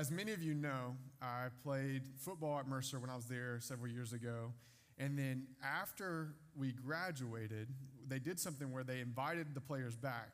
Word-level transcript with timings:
as 0.00 0.10
many 0.10 0.32
of 0.32 0.42
you 0.42 0.54
know, 0.54 0.96
I 1.20 1.48
played 1.62 2.04
football 2.16 2.58
at 2.58 2.66
Mercer 2.66 2.98
when 2.98 3.10
I 3.10 3.16
was 3.16 3.26
there 3.26 3.58
several 3.60 3.92
years 3.92 4.14
ago. 4.14 4.54
And 4.96 5.18
then 5.18 5.46
after 5.62 6.36
we 6.56 6.72
graduated, 6.72 7.68
they 8.08 8.18
did 8.18 8.40
something 8.40 8.72
where 8.72 8.82
they 8.82 9.00
invited 9.00 9.48
the 9.54 9.60
players 9.60 9.96
back 9.96 10.30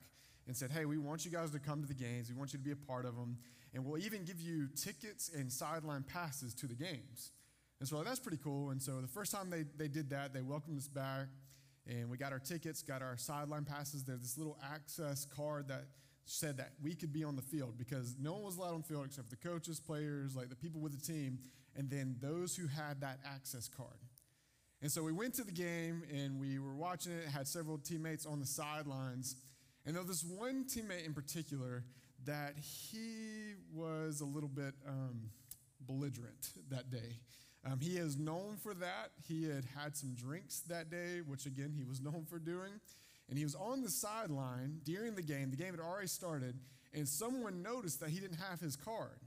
and 0.46 0.56
said, 0.56 0.70
Hey, 0.70 0.84
we 0.84 0.98
want 0.98 1.24
you 1.24 1.32
guys 1.32 1.50
to 1.50 1.58
come 1.58 1.82
to 1.82 1.88
the 1.88 1.94
games. 1.94 2.28
We 2.28 2.36
want 2.36 2.52
you 2.52 2.60
to 2.60 2.64
be 2.64 2.70
a 2.70 2.76
part 2.76 3.06
of 3.06 3.16
them. 3.16 3.38
And 3.74 3.84
we'll 3.84 3.98
even 3.98 4.24
give 4.24 4.40
you 4.40 4.68
tickets 4.68 5.32
and 5.36 5.52
sideline 5.52 6.04
passes 6.04 6.54
to 6.54 6.68
the 6.68 6.76
games. 6.76 7.32
And 7.80 7.88
so 7.88 8.04
that's 8.04 8.20
pretty 8.20 8.38
cool. 8.38 8.70
And 8.70 8.80
so 8.80 9.00
the 9.00 9.08
first 9.08 9.32
time 9.32 9.50
they, 9.50 9.64
they 9.76 9.88
did 9.88 10.10
that, 10.10 10.32
they 10.32 10.42
welcomed 10.42 10.78
us 10.78 10.86
back 10.86 11.26
and 11.88 12.08
we 12.08 12.16
got 12.16 12.32
our 12.32 12.38
tickets, 12.38 12.82
got 12.82 13.02
our 13.02 13.16
sideline 13.16 13.64
passes. 13.64 14.04
There's 14.04 14.20
this 14.20 14.38
little 14.38 14.58
access 14.62 15.24
card 15.24 15.66
that 15.68 15.86
said 16.26 16.58
that 16.58 16.72
we 16.82 16.94
could 16.94 17.12
be 17.12 17.24
on 17.24 17.36
the 17.36 17.42
field 17.42 17.78
because 17.78 18.16
no 18.20 18.34
one 18.34 18.42
was 18.42 18.56
allowed 18.56 18.74
on 18.74 18.82
the 18.82 18.86
field 18.86 19.06
except 19.06 19.30
the 19.30 19.36
coaches, 19.36 19.80
players, 19.80 20.36
like 20.36 20.48
the 20.48 20.56
people 20.56 20.80
with 20.80 20.92
the 20.92 21.12
team, 21.12 21.38
and 21.76 21.88
then 21.88 22.16
those 22.20 22.56
who 22.56 22.66
had 22.66 23.00
that 23.00 23.20
access 23.24 23.68
card. 23.68 23.98
And 24.82 24.90
so 24.90 25.02
we 25.02 25.12
went 25.12 25.34
to 25.34 25.44
the 25.44 25.52
game 25.52 26.02
and 26.12 26.38
we 26.38 26.58
were 26.58 26.74
watching 26.74 27.12
it, 27.12 27.28
had 27.28 27.48
several 27.48 27.78
teammates 27.78 28.26
on 28.26 28.40
the 28.40 28.46
sidelines. 28.46 29.36
And 29.86 29.94
there 29.94 30.02
was 30.02 30.22
this 30.22 30.30
one 30.30 30.64
teammate 30.64 31.06
in 31.06 31.14
particular 31.14 31.84
that 32.24 32.54
he 32.58 33.54
was 33.72 34.20
a 34.20 34.24
little 34.24 34.48
bit 34.48 34.74
um, 34.86 35.30
belligerent 35.80 36.50
that 36.70 36.90
day. 36.90 37.20
Um, 37.64 37.80
he 37.80 37.96
is 37.96 38.16
known 38.16 38.56
for 38.62 38.74
that. 38.74 39.10
He 39.26 39.44
had 39.48 39.64
had 39.64 39.96
some 39.96 40.14
drinks 40.14 40.60
that 40.68 40.90
day, 40.90 41.20
which 41.26 41.46
again, 41.46 41.72
he 41.76 41.84
was 41.84 42.00
known 42.00 42.26
for 42.28 42.38
doing. 42.38 42.80
And 43.28 43.36
he 43.36 43.44
was 43.44 43.54
on 43.54 43.82
the 43.82 43.90
sideline 43.90 44.80
during 44.84 45.14
the 45.14 45.22
game. 45.22 45.50
The 45.50 45.56
game 45.56 45.72
had 45.72 45.80
already 45.80 46.06
started, 46.06 46.54
and 46.94 47.08
someone 47.08 47.62
noticed 47.62 48.00
that 48.00 48.10
he 48.10 48.20
didn't 48.20 48.38
have 48.38 48.60
his 48.60 48.76
card. 48.76 49.18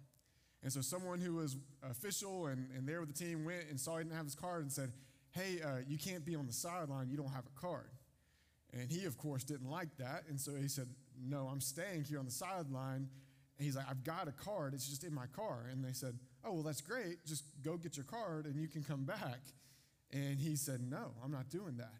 And 0.64 0.72
so 0.72 0.82
someone 0.82 1.20
who 1.20 1.36
was 1.36 1.58
official 1.90 2.48
and, 2.48 2.70
and 2.76 2.88
there 2.88 3.00
with 3.00 3.16
the 3.16 3.26
team 3.26 3.46
went 3.46 3.66
and 3.70 3.80
saw 3.80 3.98
he 3.98 4.04
didn't 4.04 4.16
have 4.16 4.26
his 4.26 4.36
card 4.36 4.64
and 4.64 4.72
said, 4.72 4.92
Hey, 5.32 5.62
uh, 5.64 5.80
you 5.88 5.98
can't 5.98 6.26
be 6.26 6.36
on 6.36 6.48
the 6.48 6.54
sideline. 6.54 7.10
You 7.10 7.18
don't 7.18 7.32
have 7.32 7.46
a 7.46 7.60
card. 7.60 7.90
And 8.74 8.90
he, 8.92 9.06
of 9.06 9.18
course, 9.18 9.44
didn't 9.44 9.70
like 9.70 9.96
that. 9.98 10.24
And 10.28 10.40
so 10.40 10.52
he 10.56 10.68
said, 10.68 10.88
No, 11.22 11.48
I'm 11.52 11.62
staying 11.62 12.04
here 12.04 12.20
on 12.20 12.26
the 12.26 12.32
sideline 12.32 13.10
and 13.60 13.66
he's 13.66 13.76
like, 13.76 13.86
I've 13.90 14.04
got 14.06 14.28
a 14.28 14.32
card. 14.32 14.74
It's 14.74 14.88
just 14.88 15.04
in 15.04 15.14
my 15.14 15.28
car. 15.28 15.66
And 15.72 15.84
they 15.84 15.92
said, 15.92 16.18
Oh, 16.46 16.54
well, 16.54 16.64
that's 16.64 16.82
great. 16.82 17.26
Just 17.26 17.44
go 17.62 17.78
get 17.78 17.98
your 17.98 18.06
card 18.06 18.46
and 18.46 18.60
you 18.60 18.68
can 18.68 18.84
come 18.84 19.04
back. 19.04 19.42
And 20.12 20.40
he 20.40 20.56
said, 20.56 20.82
No, 20.82 21.12
I'm 21.24 21.32
not 21.32 21.50
doing 21.50 21.78
that. 21.78 21.94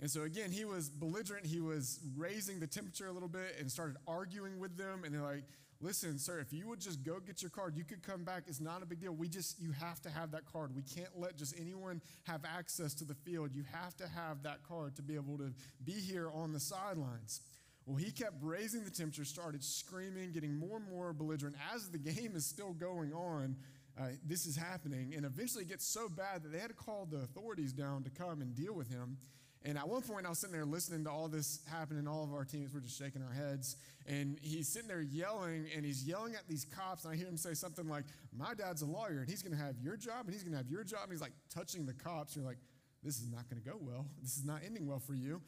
And 0.00 0.10
so 0.10 0.22
again, 0.22 0.50
he 0.50 0.64
was 0.64 0.88
belligerent. 0.88 1.46
He 1.46 1.60
was 1.60 2.00
raising 2.16 2.60
the 2.60 2.66
temperature 2.66 3.06
a 3.06 3.12
little 3.12 3.28
bit 3.28 3.56
and 3.58 3.70
started 3.70 3.96
arguing 4.06 4.58
with 4.58 4.76
them. 4.76 5.04
And 5.04 5.14
they're 5.14 5.22
like, 5.22 5.44
Listen, 5.84 6.18
sir, 6.18 6.40
if 6.40 6.50
you 6.50 6.66
would 6.66 6.80
just 6.80 7.02
go 7.02 7.20
get 7.20 7.42
your 7.42 7.50
card, 7.50 7.76
you 7.76 7.84
could 7.84 8.02
come 8.02 8.24
back. 8.24 8.44
It's 8.46 8.58
not 8.58 8.82
a 8.82 8.86
big 8.86 9.00
deal. 9.00 9.12
We 9.12 9.28
just, 9.28 9.60
you 9.60 9.72
have 9.72 10.00
to 10.02 10.08
have 10.08 10.30
that 10.30 10.46
card. 10.50 10.74
We 10.74 10.82
can't 10.82 11.10
let 11.14 11.36
just 11.36 11.54
anyone 11.60 12.00
have 12.22 12.40
access 12.44 12.94
to 12.94 13.04
the 13.04 13.14
field. 13.14 13.50
You 13.52 13.64
have 13.70 13.94
to 13.98 14.08
have 14.08 14.42
that 14.44 14.62
card 14.62 14.96
to 14.96 15.02
be 15.02 15.14
able 15.14 15.36
to 15.36 15.52
be 15.84 15.92
here 15.92 16.30
on 16.32 16.54
the 16.54 16.60
sidelines. 16.60 17.42
Well, 17.84 17.96
he 17.96 18.12
kept 18.12 18.36
raising 18.40 18.84
the 18.84 18.90
temperature, 18.90 19.26
started 19.26 19.62
screaming, 19.62 20.32
getting 20.32 20.56
more 20.56 20.78
and 20.78 20.88
more 20.88 21.12
belligerent. 21.12 21.56
As 21.74 21.90
the 21.90 21.98
game 21.98 22.32
is 22.34 22.46
still 22.46 22.72
going 22.72 23.12
on, 23.12 23.56
uh, 24.00 24.06
this 24.24 24.46
is 24.46 24.56
happening. 24.56 25.12
And 25.14 25.26
eventually 25.26 25.64
it 25.64 25.68
gets 25.68 25.86
so 25.86 26.08
bad 26.08 26.44
that 26.44 26.52
they 26.52 26.60
had 26.60 26.70
to 26.70 26.74
call 26.74 27.06
the 27.10 27.18
authorities 27.18 27.74
down 27.74 28.04
to 28.04 28.10
come 28.10 28.40
and 28.40 28.54
deal 28.54 28.72
with 28.74 28.88
him. 28.88 29.18
And 29.66 29.78
at 29.78 29.88
one 29.88 30.02
point, 30.02 30.26
I 30.26 30.28
was 30.28 30.38
sitting 30.38 30.52
there 30.52 30.66
listening 30.66 31.04
to 31.04 31.10
all 31.10 31.26
this 31.26 31.60
happen, 31.70 31.96
and 31.96 32.06
all 32.06 32.22
of 32.22 32.34
our 32.34 32.44
teams 32.44 32.74
were 32.74 32.80
just 32.80 32.98
shaking 32.98 33.22
our 33.22 33.32
heads. 33.32 33.76
And 34.06 34.38
he's 34.42 34.68
sitting 34.68 34.88
there 34.88 35.00
yelling, 35.00 35.66
and 35.74 35.86
he's 35.86 36.04
yelling 36.04 36.34
at 36.34 36.46
these 36.46 36.66
cops. 36.66 37.04
And 37.04 37.14
I 37.14 37.16
hear 37.16 37.26
him 37.26 37.38
say 37.38 37.54
something 37.54 37.88
like, 37.88 38.04
My 38.36 38.52
dad's 38.52 38.82
a 38.82 38.86
lawyer, 38.86 39.20
and 39.20 39.28
he's 39.28 39.42
going 39.42 39.56
to 39.56 39.62
have 39.62 39.78
your 39.80 39.96
job, 39.96 40.26
and 40.26 40.34
he's 40.34 40.42
going 40.42 40.52
to 40.52 40.58
have 40.58 40.68
your 40.68 40.84
job. 40.84 41.04
And 41.04 41.12
he's 41.12 41.22
like 41.22 41.32
touching 41.48 41.86
the 41.86 41.94
cops. 41.94 42.36
You're 42.36 42.44
like, 42.44 42.58
This 43.02 43.18
is 43.18 43.30
not 43.30 43.48
going 43.48 43.62
to 43.62 43.68
go 43.68 43.76
well. 43.80 44.06
This 44.20 44.36
is 44.36 44.44
not 44.44 44.60
ending 44.66 44.86
well 44.86 45.00
for 45.00 45.14
you. 45.14 45.40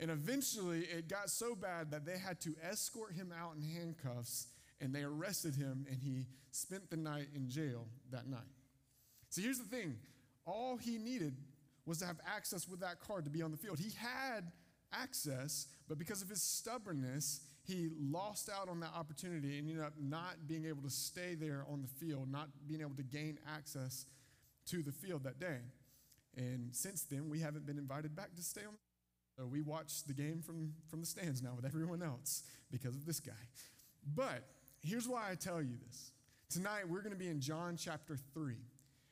And 0.00 0.10
eventually 0.10 0.80
it 0.80 1.08
got 1.08 1.30
so 1.30 1.54
bad 1.54 1.90
that 1.92 2.04
they 2.04 2.18
had 2.18 2.40
to 2.42 2.54
escort 2.68 3.14
him 3.14 3.32
out 3.32 3.54
in 3.56 3.62
handcuffs 3.62 4.48
and 4.80 4.94
they 4.94 5.02
arrested 5.02 5.54
him 5.54 5.86
and 5.88 6.02
he 6.02 6.26
spent 6.50 6.90
the 6.90 6.96
night 6.96 7.28
in 7.34 7.48
jail 7.48 7.86
that 8.10 8.26
night. 8.26 8.40
So 9.30 9.40
here's 9.40 9.58
the 9.58 9.64
thing 9.64 9.96
all 10.46 10.76
he 10.76 10.98
needed 10.98 11.36
was 11.86 11.98
to 11.98 12.06
have 12.06 12.16
access 12.26 12.68
with 12.68 12.80
that 12.80 13.00
card 13.00 13.24
to 13.24 13.30
be 13.30 13.42
on 13.42 13.50
the 13.50 13.56
field. 13.56 13.78
He 13.78 13.90
had 13.96 14.52
access, 14.92 15.66
but 15.88 15.98
because 15.98 16.22
of 16.22 16.28
his 16.28 16.42
stubbornness, 16.42 17.40
he 17.62 17.88
lost 17.98 18.48
out 18.48 18.68
on 18.68 18.80
that 18.80 18.92
opportunity 18.94 19.58
and 19.58 19.68
ended 19.68 19.84
up 19.84 19.94
not 20.00 20.46
being 20.46 20.66
able 20.66 20.82
to 20.82 20.90
stay 20.90 21.34
there 21.34 21.64
on 21.70 21.82
the 21.82 21.88
field, 21.88 22.30
not 22.30 22.48
being 22.66 22.80
able 22.80 22.94
to 22.96 23.02
gain 23.02 23.38
access 23.54 24.06
to 24.66 24.82
the 24.82 24.92
field 24.92 25.24
that 25.24 25.40
day. 25.40 25.58
And 26.36 26.74
since 26.74 27.02
then, 27.02 27.28
we 27.28 27.40
haven't 27.40 27.66
been 27.66 27.78
invited 27.78 28.14
back 28.14 28.34
to 28.36 28.42
stay 28.42 28.62
on 28.66 28.76
so 29.36 29.46
we 29.46 29.60
watch 29.60 30.04
the 30.06 30.12
game 30.12 30.42
from, 30.42 30.72
from 30.88 31.00
the 31.00 31.06
stands 31.06 31.42
now 31.42 31.54
with 31.56 31.64
everyone 31.64 32.02
else 32.02 32.44
because 32.70 32.94
of 32.94 33.04
this 33.04 33.18
guy. 33.18 33.32
But 34.14 34.44
here's 34.82 35.08
why 35.08 35.30
I 35.30 35.34
tell 35.34 35.60
you 35.60 35.76
this. 35.88 36.12
Tonight, 36.50 36.88
we're 36.88 37.00
going 37.00 37.12
to 37.12 37.18
be 37.18 37.28
in 37.28 37.40
John 37.40 37.76
chapter 37.76 38.16
3. 38.34 38.54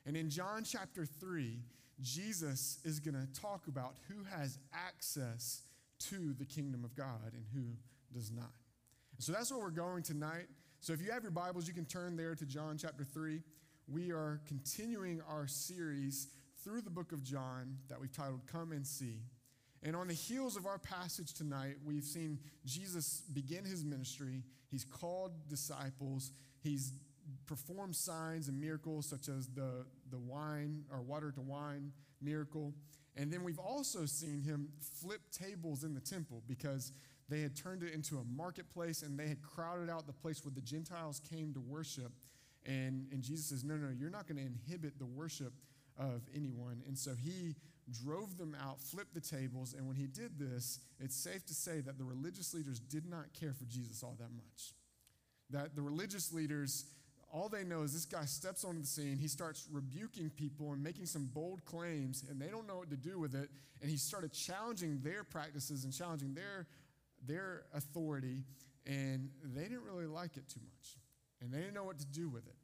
And 0.05 0.15
in 0.15 0.29
John 0.29 0.63
chapter 0.63 1.05
3, 1.05 1.59
Jesus 2.01 2.79
is 2.83 2.99
going 2.99 3.15
to 3.15 3.41
talk 3.41 3.67
about 3.67 3.95
who 4.07 4.23
has 4.35 4.57
access 4.73 5.61
to 6.09 6.33
the 6.33 6.45
kingdom 6.45 6.83
of 6.83 6.95
God 6.95 7.33
and 7.33 7.45
who 7.53 7.63
does 8.13 8.31
not. 8.31 8.51
So 9.19 9.31
that's 9.31 9.51
where 9.51 9.61
we're 9.61 9.69
going 9.69 10.03
tonight. 10.03 10.47
So 10.81 10.91
if 10.91 11.01
you 11.01 11.11
have 11.11 11.23
your 11.23 11.31
Bibles, 11.31 11.67
you 11.67 11.73
can 11.73 11.85
turn 11.85 12.17
there 12.17 12.35
to 12.35 12.45
John 12.45 12.77
chapter 12.77 13.03
3. 13.03 13.41
We 13.87 14.11
are 14.11 14.41
continuing 14.47 15.21
our 15.29 15.47
series 15.47 16.27
through 16.63 16.81
the 16.81 16.89
book 16.89 17.11
of 17.11 17.23
John 17.23 17.77
that 17.89 17.99
we've 17.99 18.11
titled 18.11 18.41
Come 18.47 18.71
and 18.71 18.85
See. 18.85 19.19
And 19.81 19.95
on 19.95 20.07
the 20.07 20.13
heels 20.13 20.55
of 20.55 20.65
our 20.65 20.79
passage 20.79 21.33
tonight, 21.33 21.75
we've 21.85 22.05
seen 22.05 22.39
Jesus 22.65 23.21
begin 23.33 23.65
his 23.65 23.83
ministry. 23.83 24.43
He's 24.71 24.85
called 24.85 25.31
disciples. 25.49 26.31
He's 26.61 26.93
performed 27.45 27.95
signs 27.95 28.47
and 28.47 28.59
miracles, 28.59 29.07
such 29.07 29.29
as 29.29 29.47
the, 29.47 29.85
the 30.09 30.19
wine 30.19 30.83
or 30.91 31.01
water 31.01 31.31
to 31.31 31.41
wine 31.41 31.91
miracle. 32.21 32.73
And 33.15 33.31
then 33.31 33.43
we've 33.43 33.59
also 33.59 34.05
seen 34.05 34.41
him 34.41 34.69
flip 34.79 35.21
tables 35.31 35.83
in 35.83 35.93
the 35.93 36.01
temple 36.01 36.41
because 36.47 36.91
they 37.29 37.41
had 37.41 37.55
turned 37.55 37.83
it 37.83 37.93
into 37.93 38.17
a 38.17 38.23
marketplace 38.23 39.01
and 39.01 39.17
they 39.17 39.27
had 39.27 39.41
crowded 39.41 39.89
out 39.89 40.07
the 40.07 40.13
place 40.13 40.43
where 40.43 40.53
the 40.53 40.61
Gentiles 40.61 41.21
came 41.29 41.53
to 41.53 41.59
worship. 41.59 42.11
And, 42.65 43.07
and 43.11 43.21
Jesus 43.21 43.47
says, 43.47 43.63
No, 43.63 43.75
no, 43.75 43.89
you're 43.89 44.09
not 44.09 44.27
going 44.27 44.37
to 44.37 44.45
inhibit 44.45 44.97
the 44.97 45.05
worship 45.05 45.53
of 45.97 46.21
anyone. 46.35 46.81
And 46.87 46.97
so 46.97 47.13
he 47.15 47.55
drove 47.91 48.37
them 48.37 48.55
out, 48.61 48.79
flipped 48.81 49.13
the 49.13 49.21
tables, 49.21 49.73
and 49.73 49.87
when 49.87 49.95
he 49.95 50.07
did 50.07 50.39
this, 50.39 50.79
it's 50.99 51.15
safe 51.15 51.45
to 51.45 51.53
say 51.53 51.81
that 51.81 51.97
the 51.97 52.03
religious 52.03 52.53
leaders 52.53 52.79
did 52.79 53.05
not 53.05 53.33
care 53.33 53.53
for 53.53 53.65
Jesus 53.65 54.03
all 54.03 54.15
that 54.19 54.31
much. 54.33 54.73
That 55.49 55.75
the 55.75 55.81
religious 55.81 56.31
leaders, 56.31 56.85
all 57.33 57.49
they 57.49 57.63
know 57.63 57.81
is 57.81 57.93
this 57.93 58.05
guy 58.05 58.25
steps 58.25 58.63
onto 58.63 58.81
the 58.81 58.87
scene, 58.87 59.17
he 59.17 59.27
starts 59.27 59.67
rebuking 59.71 60.29
people 60.29 60.71
and 60.71 60.83
making 60.83 61.07
some 61.07 61.25
bold 61.33 61.65
claims, 61.65 62.23
and 62.29 62.39
they 62.39 62.47
don't 62.47 62.67
know 62.67 62.77
what 62.77 62.91
to 62.91 62.95
do 62.95 63.19
with 63.19 63.33
it. 63.33 63.49
And 63.81 63.89
he 63.89 63.97
started 63.97 64.31
challenging 64.31 64.99
their 65.01 65.23
practices 65.23 65.83
and 65.83 65.91
challenging 65.91 66.35
their, 66.35 66.67
their 67.25 67.63
authority, 67.73 68.43
and 68.85 69.29
they 69.43 69.63
didn't 69.63 69.83
really 69.83 70.05
like 70.05 70.37
it 70.37 70.47
too 70.47 70.59
much. 70.63 70.97
And 71.41 71.51
they 71.51 71.57
didn't 71.57 71.73
know 71.73 71.83
what 71.83 71.97
to 71.99 72.05
do 72.05 72.29
with 72.29 72.45
it. 72.45 72.55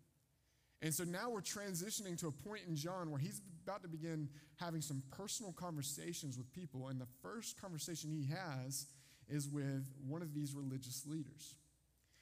And 0.82 0.94
so 0.94 1.04
now 1.04 1.30
we're 1.30 1.42
transitioning 1.42 2.18
to 2.20 2.28
a 2.28 2.32
point 2.32 2.62
in 2.68 2.76
John 2.76 3.10
where 3.10 3.20
he's 3.20 3.42
about 3.66 3.82
to 3.82 3.90
begin 3.90 4.30
having 4.58 4.82
some 4.82 5.02
personal 5.12 5.52
conversations 5.52 6.38
with 6.38 6.50
people. 6.54 6.88
And 6.88 7.02
the 7.02 7.08
first 7.22 7.60
conversation 7.60 8.12
he 8.12 8.28
has 8.34 8.86
is 9.28 9.50
with 9.50 9.90
one 10.08 10.22
of 10.22 10.34
these 10.34 10.54
religious 10.54 11.06
leaders. 11.06 11.56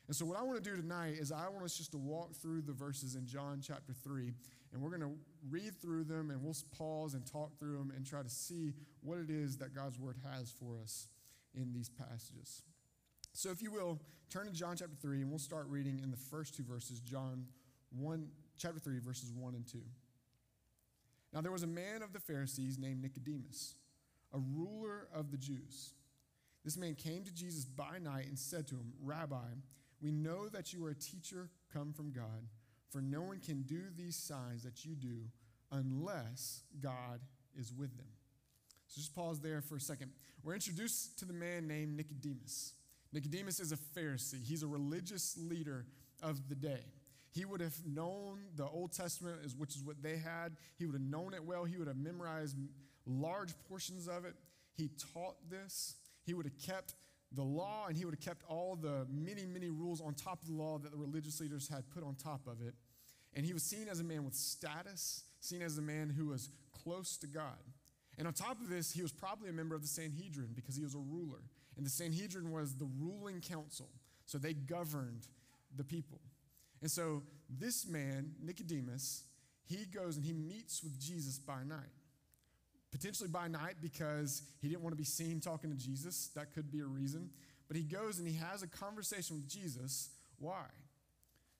And 0.08 0.16
so, 0.16 0.26
what 0.26 0.38
I 0.38 0.44
want 0.44 0.64
to 0.64 0.70
do 0.70 0.76
tonight 0.76 1.16
is 1.20 1.32
I 1.32 1.50
want 1.50 1.66
us 1.66 1.78
just 1.78 1.92
to 1.92 1.98
walk 1.98 2.34
through 2.34 2.62
the 2.62 2.72
verses 2.72 3.16
in 3.16 3.26
John 3.26 3.60
chapter 3.62 3.92
3, 3.92 4.32
and 4.72 4.82
we're 4.82 4.90
going 4.90 5.02
to 5.02 5.18
read 5.50 5.76
through 5.82 6.06
them 6.06 6.32
and 6.32 6.42
we'll 6.42 6.56
pause 6.78 7.14
and 7.14 7.26
talk 7.26 7.60
through 7.60 7.78
them 7.78 7.92
and 7.96 8.06
try 8.06 8.22
to 8.22 8.30
see 8.30 8.74
what 9.02 9.18
it 9.18 9.30
is 9.30 9.58
that 9.58 9.76
God's 9.76 10.00
word 10.00 10.16
has 10.32 10.50
for 10.50 10.78
us 10.82 11.08
in 11.54 11.74
these 11.74 11.90
passages. 11.90 12.64
So, 13.34 13.52
if 13.52 13.62
you 13.62 13.72
will, 13.72 14.00
turn 14.30 14.46
to 14.46 14.52
John 14.54 14.78
chapter 14.78 14.96
3, 15.02 15.22
and 15.22 15.30
we'll 15.30 15.40
start 15.40 15.68
reading 15.68 16.00
in 16.02 16.10
the 16.10 16.18
first 16.18 16.56
two 16.56 16.64
verses, 16.64 17.02
John 17.02 17.46
1, 17.92 18.28
chapter 18.58 18.80
3, 18.80 19.00
verses 19.00 19.32
1 19.32 19.56
and 19.56 19.68
2. 19.68 19.78
Now 21.34 21.42
there 21.42 21.52
was 21.52 21.64
a 21.64 21.68
man 21.68 22.02
of 22.02 22.14
the 22.14 22.20
Pharisees 22.20 22.78
named 22.80 23.02
Nicodemus, 23.02 23.76
a 24.34 24.40
ruler 24.40 25.08
of 25.14 25.32
the 25.32 25.38
Jews. 25.38 25.94
This 26.64 26.78
man 26.78 26.96
came 26.96 27.24
to 27.24 27.34
Jesus 27.34 27.66
by 27.66 28.00
night 28.02 28.28
and 28.28 28.40
said 28.40 28.68
to 28.68 28.76
him, 28.76 28.94
Rabbi, 29.02 29.46
we 30.02 30.12
know 30.12 30.48
that 30.50 30.74
you 30.74 30.86
are 30.86 30.92
a 30.92 30.96
teacher 30.96 31.50
come 31.74 31.94
from 31.94 32.12
God, 32.12 32.48
for 32.90 33.02
no 33.02 33.22
one 33.22 33.40
can 33.40 33.64
do 33.64 33.82
these 33.96 34.16
signs 34.16 34.64
that 34.64 34.86
you 34.86 34.96
do 34.96 35.24
unless 35.72 36.62
God 36.80 37.20
is 37.58 37.74
with 37.74 37.98
them. 37.98 38.08
So 38.88 39.00
just 39.00 39.16
pause 39.16 39.42
there 39.42 39.62
for 39.62 39.76
a 39.76 39.82
second. 39.82 40.12
We're 40.44 40.54
introduced 40.54 41.20
to 41.20 41.26
the 41.26 41.34
man 41.34 41.68
named 41.68 41.98
Nicodemus. 41.98 42.74
Nicodemus 43.12 43.60
is 43.60 43.72
a 43.72 43.78
Pharisee, 43.78 44.44
he's 44.46 44.64
a 44.64 44.68
religious 44.68 45.38
leader 45.38 45.86
of 46.22 46.48
the 46.50 46.56
day. 46.56 46.84
He 47.32 47.46
would 47.46 47.62
have 47.62 47.76
known 47.86 48.40
the 48.56 48.66
Old 48.66 48.94
Testament, 48.94 49.38
which 49.58 49.76
is 49.76 49.84
what 49.84 50.02
they 50.02 50.18
had. 50.18 50.58
He 50.80 50.86
would 50.86 50.96
have 50.96 51.04
known 51.04 51.36
it 51.36 51.44
well. 51.44 51.66
He 51.66 51.78
would 51.78 51.88
have 51.88 51.98
memorized 51.98 52.58
large 53.06 53.54
portions 53.70 54.08
of 54.08 54.26
it. 54.26 54.34
He 54.76 54.90
taught 55.14 55.36
this. 55.48 55.96
He 56.24 56.34
would 56.34 56.46
have 56.46 56.58
kept 56.58 56.96
the 57.34 57.44
law 57.44 57.86
and 57.88 57.98
he 57.98 58.06
would 58.06 58.14
have 58.14 58.24
kept 58.24 58.44
all 58.48 58.76
the 58.76 59.06
many, 59.10 59.46
many 59.46 59.70
rules 59.70 60.02
on 60.02 60.14
top 60.14 60.42
of 60.42 60.48
the 60.48 60.54
law 60.54 60.78
that 60.78 60.92
the 60.92 60.98
religious 60.98 61.40
leaders 61.40 61.68
had 61.68 61.90
put 61.90 62.04
on 62.04 62.16
top 62.16 62.48
of 62.48 62.62
it. 62.66 62.74
And 63.34 63.46
he 63.46 63.54
was 63.54 63.64
seen 63.64 63.88
as 63.90 64.00
a 64.00 64.04
man 64.04 64.24
with 64.24 64.34
status, 64.34 65.24
seen 65.42 65.62
as 65.62 65.78
a 65.78 65.82
man 65.82 66.10
who 66.10 66.28
was 66.28 66.50
close 66.84 67.18
to 67.18 67.28
God. 67.28 67.58
And 68.18 68.28
on 68.28 68.34
top 68.34 68.60
of 68.62 68.70
this, 68.70 68.92
he 68.92 69.02
was 69.02 69.12
probably 69.12 69.50
a 69.50 69.54
member 69.54 69.76
of 69.76 69.82
the 69.82 69.88
Sanhedrin 69.88 70.50
because 70.56 70.76
he 70.76 70.84
was 70.84 70.96
a 70.96 71.00
ruler. 71.00 71.44
And 71.76 71.86
the 71.86 71.90
Sanhedrin 71.90 72.52
was 72.52 72.76
the 72.76 72.90
ruling 73.00 73.42
council. 73.42 73.90
So 74.26 74.38
they 74.38 74.54
governed 74.54 75.28
the 75.76 75.84
people. 75.84 76.20
And 76.82 76.90
so 76.90 77.24
this 77.50 77.88
man, 77.88 78.32
Nicodemus, 78.42 79.24
he 79.66 79.86
goes 79.86 80.16
and 80.16 80.26
he 80.26 80.34
meets 80.34 80.84
with 80.84 81.00
Jesus 81.00 81.38
by 81.38 81.64
night. 81.64 81.94
Potentially 82.92 83.30
by 83.30 83.48
night 83.48 83.76
because 83.82 84.44
he 84.62 84.70
didn't 84.70 84.82
want 84.82 84.94
to 84.94 84.98
be 84.98 85.04
seen 85.04 85.40
talking 85.40 85.70
to 85.70 85.76
Jesus. 85.76 86.30
That 86.36 86.54
could 86.54 86.72
be 86.72 86.80
a 86.80 86.86
reason. 86.86 87.30
But 87.68 87.78
he 87.78 87.84
goes 87.84 88.20
and 88.20 88.28
he 88.28 88.36
has 88.36 88.64
a 88.64 88.68
conversation 88.68 89.36
with 89.36 89.48
Jesus. 89.48 90.10
Why? 90.40 90.66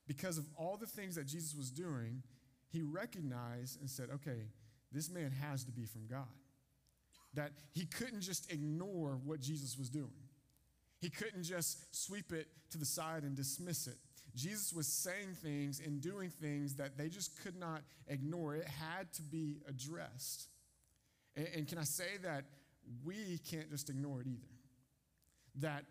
Because 0.06 0.38
of 0.38 0.46
all 0.56 0.78
the 0.78 0.86
things 0.86 1.16
that 1.16 1.26
Jesus 1.26 1.54
was 1.54 1.70
doing, 1.70 2.22
he 2.70 2.82
recognized 2.82 3.80
and 3.80 3.90
said, 3.90 4.08
okay, 4.14 4.48
this 4.90 5.10
man 5.10 5.30
has 5.30 5.64
to 5.64 5.70
be 5.70 5.84
from 5.84 6.06
God. 6.06 6.26
That 7.34 7.50
he 7.72 7.84
couldn't 7.84 8.22
just 8.22 8.50
ignore 8.50 9.18
what 9.24 9.40
Jesus 9.40 9.76
was 9.78 9.90
doing. 9.90 10.08
He 11.00 11.10
couldn't 11.10 11.44
just 11.44 11.94
sweep 11.94 12.32
it 12.32 12.48
to 12.70 12.78
the 12.78 12.86
side 12.86 13.22
and 13.22 13.36
dismiss 13.36 13.86
it. 13.86 13.96
Jesus 14.34 14.72
was 14.72 14.86
saying 14.86 15.34
things 15.42 15.80
and 15.84 16.00
doing 16.00 16.30
things 16.30 16.76
that 16.76 16.96
they 16.96 17.08
just 17.08 17.42
could 17.42 17.56
not 17.56 17.82
ignore. 18.08 18.54
It 18.54 18.66
had 18.66 19.12
to 19.14 19.22
be 19.22 19.58
addressed. 19.68 20.46
And, 21.38 21.48
and 21.54 21.68
can 21.68 21.78
I 21.78 21.84
say 21.84 22.18
that 22.24 22.44
we 23.04 23.38
can't 23.48 23.70
just 23.70 23.88
ignore 23.88 24.20
it 24.20 24.26
either? 24.26 24.52
That 25.60 25.84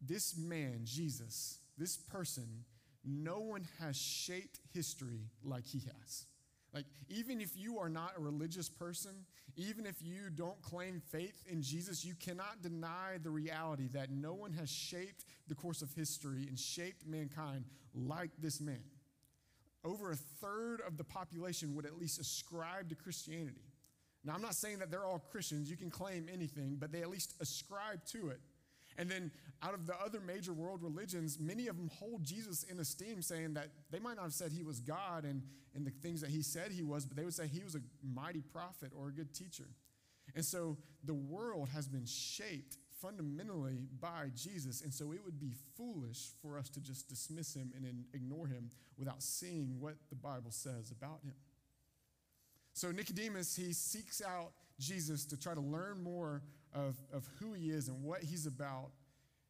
this 0.00 0.36
man, 0.36 0.82
Jesus, 0.84 1.58
this 1.76 1.96
person, 1.96 2.64
no 3.04 3.40
one 3.40 3.66
has 3.80 3.96
shaped 3.96 4.60
history 4.72 5.30
like 5.42 5.66
he 5.66 5.80
has. 5.80 6.26
Like, 6.72 6.84
even 7.08 7.40
if 7.40 7.56
you 7.56 7.78
are 7.78 7.88
not 7.88 8.12
a 8.16 8.20
religious 8.20 8.68
person, 8.68 9.10
even 9.56 9.86
if 9.86 9.96
you 10.00 10.30
don't 10.32 10.60
claim 10.62 11.02
faith 11.10 11.44
in 11.50 11.62
Jesus, 11.62 12.04
you 12.04 12.14
cannot 12.14 12.62
deny 12.62 13.18
the 13.20 13.30
reality 13.30 13.88
that 13.88 14.10
no 14.10 14.34
one 14.34 14.52
has 14.52 14.70
shaped 14.70 15.24
the 15.48 15.54
course 15.54 15.82
of 15.82 15.92
history 15.94 16.46
and 16.46 16.56
shaped 16.56 17.06
mankind 17.06 17.64
like 17.92 18.30
this 18.38 18.60
man. 18.60 18.84
Over 19.84 20.12
a 20.12 20.16
third 20.16 20.80
of 20.86 20.96
the 20.96 21.04
population 21.04 21.74
would 21.74 21.86
at 21.86 21.98
least 21.98 22.20
ascribe 22.20 22.88
to 22.90 22.94
Christianity. 22.94 23.69
Now, 24.24 24.34
I'm 24.34 24.42
not 24.42 24.54
saying 24.54 24.78
that 24.80 24.90
they're 24.90 25.04
all 25.04 25.18
Christians, 25.30 25.70
you 25.70 25.76
can 25.76 25.90
claim 25.90 26.28
anything, 26.32 26.76
but 26.78 26.92
they 26.92 27.00
at 27.00 27.10
least 27.10 27.34
ascribe 27.40 28.04
to 28.12 28.28
it. 28.28 28.40
And 28.98 29.10
then 29.10 29.30
out 29.62 29.72
of 29.72 29.86
the 29.86 29.94
other 30.04 30.20
major 30.20 30.52
world 30.52 30.82
religions, 30.82 31.38
many 31.40 31.68
of 31.68 31.76
them 31.76 31.90
hold 31.98 32.22
Jesus 32.22 32.64
in 32.64 32.78
esteem, 32.80 33.22
saying 33.22 33.54
that 33.54 33.68
they 33.90 33.98
might 33.98 34.16
not 34.16 34.24
have 34.24 34.34
said 34.34 34.52
he 34.52 34.62
was 34.62 34.80
God 34.80 35.24
and, 35.24 35.42
and 35.74 35.86
the 35.86 35.90
things 35.90 36.20
that 36.20 36.30
he 36.30 36.42
said 36.42 36.70
he 36.70 36.82
was, 36.82 37.06
but 37.06 37.16
they 37.16 37.24
would 37.24 37.34
say 37.34 37.46
he 37.46 37.64
was 37.64 37.74
a 37.74 37.80
mighty 38.02 38.42
prophet 38.52 38.92
or 38.94 39.08
a 39.08 39.12
good 39.12 39.32
teacher. 39.32 39.68
And 40.34 40.44
so 40.44 40.76
the 41.04 41.14
world 41.14 41.68
has 41.70 41.88
been 41.88 42.06
shaped 42.06 42.76
fundamentally 43.00 43.88
by 44.00 44.30
Jesus. 44.36 44.82
And 44.82 44.92
so 44.92 45.12
it 45.12 45.24
would 45.24 45.40
be 45.40 45.54
foolish 45.76 46.30
for 46.42 46.58
us 46.58 46.68
to 46.70 46.80
just 46.80 47.08
dismiss 47.08 47.54
him 47.54 47.72
and 47.74 48.04
ignore 48.12 48.46
him 48.46 48.70
without 48.98 49.22
seeing 49.22 49.80
what 49.80 49.94
the 50.10 50.16
Bible 50.16 50.50
says 50.50 50.90
about 50.90 51.20
him. 51.24 51.34
So 52.80 52.90
Nicodemus, 52.90 53.54
he 53.54 53.74
seeks 53.74 54.22
out 54.22 54.52
Jesus 54.78 55.26
to 55.26 55.36
try 55.36 55.52
to 55.52 55.60
learn 55.60 56.02
more 56.02 56.40
of, 56.72 56.96
of 57.12 57.28
who 57.38 57.52
he 57.52 57.68
is 57.68 57.88
and 57.88 58.02
what 58.02 58.22
he's 58.22 58.46
about. 58.46 58.88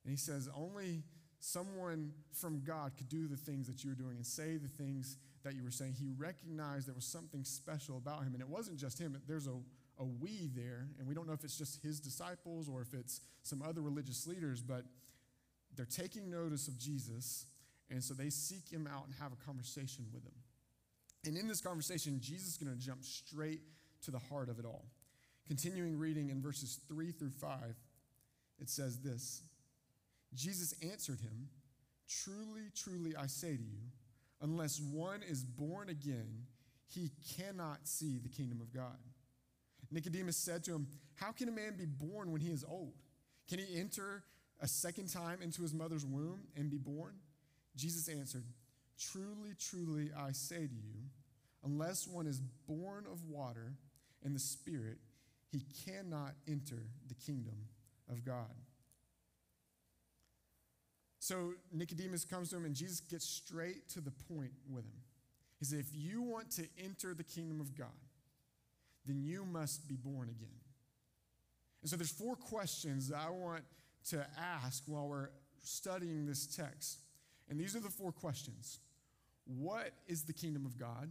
And 0.02 0.10
he 0.10 0.16
says, 0.16 0.48
Only 0.52 1.04
someone 1.38 2.10
from 2.32 2.64
God 2.66 2.90
could 2.96 3.08
do 3.08 3.28
the 3.28 3.36
things 3.36 3.68
that 3.68 3.84
you 3.84 3.90
were 3.90 3.94
doing 3.94 4.16
and 4.16 4.26
say 4.26 4.56
the 4.56 4.66
things 4.66 5.16
that 5.44 5.54
you 5.54 5.62
were 5.62 5.70
saying. 5.70 5.92
He 5.92 6.10
recognized 6.18 6.88
there 6.88 6.94
was 6.94 7.04
something 7.04 7.44
special 7.44 7.98
about 7.98 8.24
him. 8.24 8.32
And 8.32 8.40
it 8.40 8.48
wasn't 8.48 8.78
just 8.78 8.98
him, 8.98 9.16
there's 9.28 9.46
a, 9.46 9.54
a 10.00 10.04
we 10.04 10.50
there. 10.56 10.88
And 10.98 11.06
we 11.06 11.14
don't 11.14 11.28
know 11.28 11.32
if 11.32 11.44
it's 11.44 11.56
just 11.56 11.80
his 11.84 12.00
disciples 12.00 12.68
or 12.68 12.82
if 12.82 12.94
it's 12.94 13.20
some 13.44 13.62
other 13.62 13.80
religious 13.80 14.26
leaders, 14.26 14.60
but 14.60 14.82
they're 15.76 15.86
taking 15.86 16.30
notice 16.30 16.66
of 16.66 16.76
Jesus. 16.80 17.46
And 17.90 18.02
so 18.02 18.12
they 18.12 18.28
seek 18.28 18.68
him 18.68 18.88
out 18.92 19.04
and 19.06 19.14
have 19.20 19.30
a 19.32 19.46
conversation 19.46 20.06
with 20.12 20.24
him. 20.24 20.34
And 21.26 21.36
in 21.36 21.48
this 21.48 21.60
conversation, 21.60 22.18
Jesus 22.20 22.48
is 22.48 22.56
going 22.56 22.72
to 22.72 22.78
jump 22.78 23.04
straight 23.04 23.60
to 24.02 24.10
the 24.10 24.18
heart 24.18 24.48
of 24.48 24.58
it 24.58 24.64
all. 24.64 24.86
Continuing 25.46 25.98
reading 25.98 26.30
in 26.30 26.40
verses 26.40 26.80
3 26.88 27.12
through 27.12 27.30
5, 27.30 27.50
it 28.60 28.68
says 28.70 29.00
this 29.00 29.42
Jesus 30.34 30.74
answered 30.82 31.20
him, 31.20 31.48
Truly, 32.08 32.70
truly, 32.74 33.14
I 33.16 33.26
say 33.26 33.56
to 33.56 33.62
you, 33.62 33.80
unless 34.40 34.80
one 34.80 35.22
is 35.22 35.44
born 35.44 35.88
again, 35.88 36.46
he 36.86 37.10
cannot 37.36 37.86
see 37.86 38.18
the 38.18 38.28
kingdom 38.28 38.60
of 38.60 38.72
God. 38.72 38.96
Nicodemus 39.90 40.36
said 40.36 40.64
to 40.64 40.72
him, 40.72 40.86
How 41.14 41.32
can 41.32 41.48
a 41.48 41.52
man 41.52 41.76
be 41.76 41.86
born 41.86 42.32
when 42.32 42.40
he 42.40 42.50
is 42.50 42.64
old? 42.68 42.94
Can 43.48 43.58
he 43.58 43.78
enter 43.78 44.22
a 44.60 44.68
second 44.68 45.08
time 45.08 45.42
into 45.42 45.62
his 45.62 45.74
mother's 45.74 46.04
womb 46.04 46.40
and 46.56 46.70
be 46.70 46.78
born? 46.78 47.14
Jesus 47.76 48.08
answered, 48.08 48.44
Truly, 49.00 49.54
truly, 49.58 50.10
I 50.16 50.32
say 50.32 50.58
to 50.58 50.74
you, 50.74 51.08
unless 51.64 52.06
one 52.06 52.26
is 52.26 52.40
born 52.68 53.06
of 53.10 53.24
water 53.24 53.72
and 54.22 54.34
the 54.34 54.40
Spirit, 54.40 54.98
he 55.50 55.62
cannot 55.86 56.34
enter 56.46 56.82
the 57.08 57.14
kingdom 57.14 57.56
of 58.10 58.24
God. 58.24 58.54
So 61.18 61.54
Nicodemus 61.72 62.24
comes 62.24 62.50
to 62.50 62.56
him, 62.56 62.66
and 62.66 62.74
Jesus 62.74 63.00
gets 63.00 63.26
straight 63.26 63.88
to 63.90 64.00
the 64.00 64.10
point 64.10 64.52
with 64.68 64.84
him. 64.84 65.00
He 65.58 65.64
says, 65.64 65.78
If 65.80 65.94
you 65.94 66.22
want 66.22 66.50
to 66.52 66.66
enter 66.82 67.14
the 67.14 67.24
kingdom 67.24 67.60
of 67.60 67.76
God, 67.76 67.88
then 69.06 69.22
you 69.22 69.44
must 69.44 69.88
be 69.88 69.96
born 69.96 70.28
again. 70.28 70.60
And 71.82 71.90
so 71.90 71.96
there's 71.96 72.10
four 72.10 72.36
questions 72.36 73.08
that 73.08 73.18
I 73.18 73.30
want 73.30 73.64
to 74.10 74.26
ask 74.38 74.82
while 74.86 75.08
we're 75.08 75.30
studying 75.62 76.26
this 76.26 76.46
text. 76.46 76.98
And 77.48 77.58
these 77.58 77.74
are 77.74 77.80
the 77.80 77.90
four 77.90 78.12
questions 78.12 78.78
What 79.58 79.92
is 80.06 80.22
the 80.22 80.32
kingdom 80.32 80.64
of 80.64 80.78
God? 80.78 81.08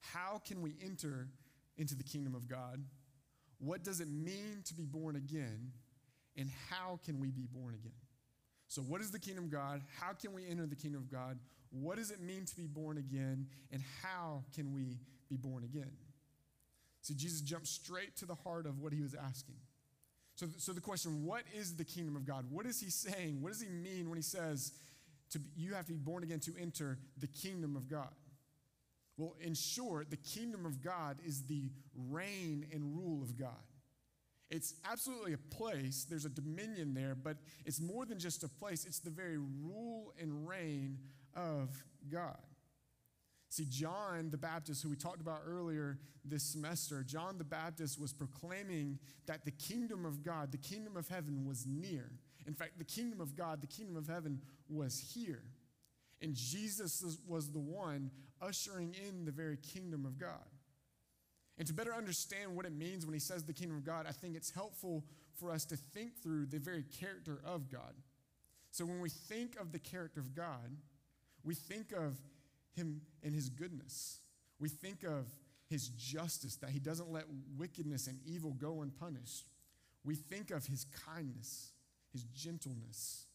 How 0.00 0.40
can 0.44 0.62
we 0.62 0.74
enter 0.84 1.28
into 1.76 1.94
the 1.94 2.02
kingdom 2.02 2.34
of 2.34 2.48
God? 2.48 2.82
What 3.58 3.84
does 3.84 4.00
it 4.00 4.08
mean 4.08 4.62
to 4.64 4.74
be 4.74 4.84
born 4.84 5.16
again? 5.16 5.72
And 6.36 6.50
how 6.70 6.98
can 7.04 7.20
we 7.20 7.30
be 7.30 7.46
born 7.52 7.74
again? 7.74 7.92
So, 8.68 8.82
what 8.82 9.00
is 9.00 9.10
the 9.10 9.18
kingdom 9.18 9.44
of 9.44 9.50
God? 9.50 9.82
How 9.98 10.12
can 10.12 10.32
we 10.32 10.46
enter 10.48 10.66
the 10.66 10.76
kingdom 10.76 11.02
of 11.02 11.10
God? 11.10 11.38
What 11.70 11.96
does 11.96 12.10
it 12.10 12.20
mean 12.20 12.44
to 12.46 12.56
be 12.56 12.66
born 12.66 12.98
again? 12.98 13.46
And 13.72 13.82
how 14.02 14.44
can 14.54 14.72
we 14.72 14.98
be 15.28 15.36
born 15.36 15.64
again? 15.64 15.90
See, 17.02 17.14
Jesus 17.14 17.40
jumped 17.40 17.66
straight 17.66 18.16
to 18.16 18.26
the 18.26 18.34
heart 18.34 18.66
of 18.66 18.80
what 18.80 18.92
he 18.92 19.02
was 19.02 19.14
asking. 19.14 19.56
So, 20.34 20.46
so 20.56 20.72
the 20.72 20.80
question, 20.80 21.24
what 21.24 21.42
is 21.54 21.76
the 21.76 21.84
kingdom 21.84 22.16
of 22.16 22.24
God? 22.24 22.46
What 22.50 22.64
is 22.66 22.80
he 22.80 22.90
saying? 22.90 23.42
What 23.42 23.52
does 23.52 23.60
he 23.60 23.68
mean 23.68 24.08
when 24.08 24.16
he 24.16 24.22
says 24.22 24.72
to 25.30 25.38
be, 25.38 25.50
you 25.56 25.74
have 25.74 25.86
to 25.86 25.92
be 25.92 25.98
born 25.98 26.22
again 26.22 26.40
to 26.40 26.52
enter 26.60 26.98
the 27.18 27.26
kingdom 27.26 27.76
of 27.76 27.88
God? 27.88 28.14
Well, 29.16 29.36
in 29.40 29.54
short, 29.54 30.10
the 30.10 30.16
kingdom 30.16 30.64
of 30.64 30.82
God 30.82 31.18
is 31.26 31.42
the 31.42 31.70
reign 31.94 32.66
and 32.72 32.96
rule 32.96 33.22
of 33.22 33.38
God. 33.38 33.50
It's 34.50 34.74
absolutely 34.90 35.34
a 35.34 35.38
place, 35.38 36.06
there's 36.08 36.24
a 36.24 36.30
dominion 36.30 36.94
there, 36.94 37.14
but 37.14 37.36
it's 37.64 37.80
more 37.80 38.04
than 38.04 38.18
just 38.18 38.42
a 38.42 38.48
place, 38.48 38.84
it's 38.84 38.98
the 38.98 39.10
very 39.10 39.38
rule 39.38 40.12
and 40.20 40.48
reign 40.48 40.98
of 41.36 41.68
God. 42.10 42.40
See, 43.50 43.66
John 43.68 44.30
the 44.30 44.38
Baptist, 44.38 44.82
who 44.82 44.90
we 44.90 44.96
talked 44.96 45.20
about 45.20 45.42
earlier 45.46 45.98
this 46.24 46.42
semester, 46.42 47.04
John 47.04 47.36
the 47.36 47.44
Baptist 47.44 48.00
was 48.00 48.12
proclaiming 48.12 48.98
that 49.26 49.44
the 49.44 49.50
kingdom 49.50 50.04
of 50.04 50.24
God, 50.24 50.50
the 50.50 50.58
kingdom 50.58 50.96
of 50.96 51.08
heaven, 51.08 51.44
was 51.44 51.66
near. 51.66 52.10
In 52.46 52.54
fact, 52.54 52.78
the 52.78 52.84
kingdom 52.84 53.20
of 53.20 53.36
God, 53.36 53.60
the 53.60 53.66
kingdom 53.66 53.96
of 53.96 54.06
heaven, 54.06 54.40
was 54.68 55.12
here. 55.14 55.42
And 56.22 56.34
Jesus 56.34 57.04
was 57.26 57.50
the 57.50 57.58
one 57.58 58.10
ushering 58.40 58.94
in 59.08 59.24
the 59.24 59.30
very 59.30 59.56
kingdom 59.56 60.04
of 60.04 60.18
God. 60.18 60.48
And 61.58 61.66
to 61.66 61.74
better 61.74 61.94
understand 61.94 62.56
what 62.56 62.64
it 62.64 62.72
means 62.72 63.04
when 63.04 63.12
he 63.12 63.20
says 63.20 63.44
the 63.44 63.52
kingdom 63.52 63.76
of 63.76 63.84
God, 63.84 64.06
I 64.08 64.12
think 64.12 64.34
it's 64.36 64.50
helpful 64.50 65.04
for 65.38 65.50
us 65.50 65.64
to 65.66 65.76
think 65.76 66.16
through 66.22 66.46
the 66.46 66.58
very 66.58 66.84
character 66.98 67.40
of 67.44 67.70
God. 67.70 67.94
So 68.70 68.84
when 68.84 69.00
we 69.00 69.10
think 69.10 69.56
of 69.60 69.72
the 69.72 69.78
character 69.78 70.20
of 70.20 70.34
God, 70.34 70.76
we 71.44 71.54
think 71.54 71.92
of 71.92 72.18
him 72.74 73.02
and 73.22 73.34
his 73.34 73.48
goodness. 73.48 74.20
We 74.58 74.68
think 74.68 75.02
of 75.04 75.26
his 75.68 75.88
justice, 75.88 76.56
that 76.56 76.70
he 76.70 76.78
doesn't 76.78 77.12
let 77.12 77.24
wickedness 77.56 78.06
and 78.06 78.18
evil 78.26 78.52
go 78.52 78.82
unpunished. 78.82 79.46
We 80.04 80.14
think 80.14 80.50
of 80.50 80.66
his 80.66 80.86
kindness, 81.06 81.72
his 82.12 82.24
gentleness. 82.24 83.26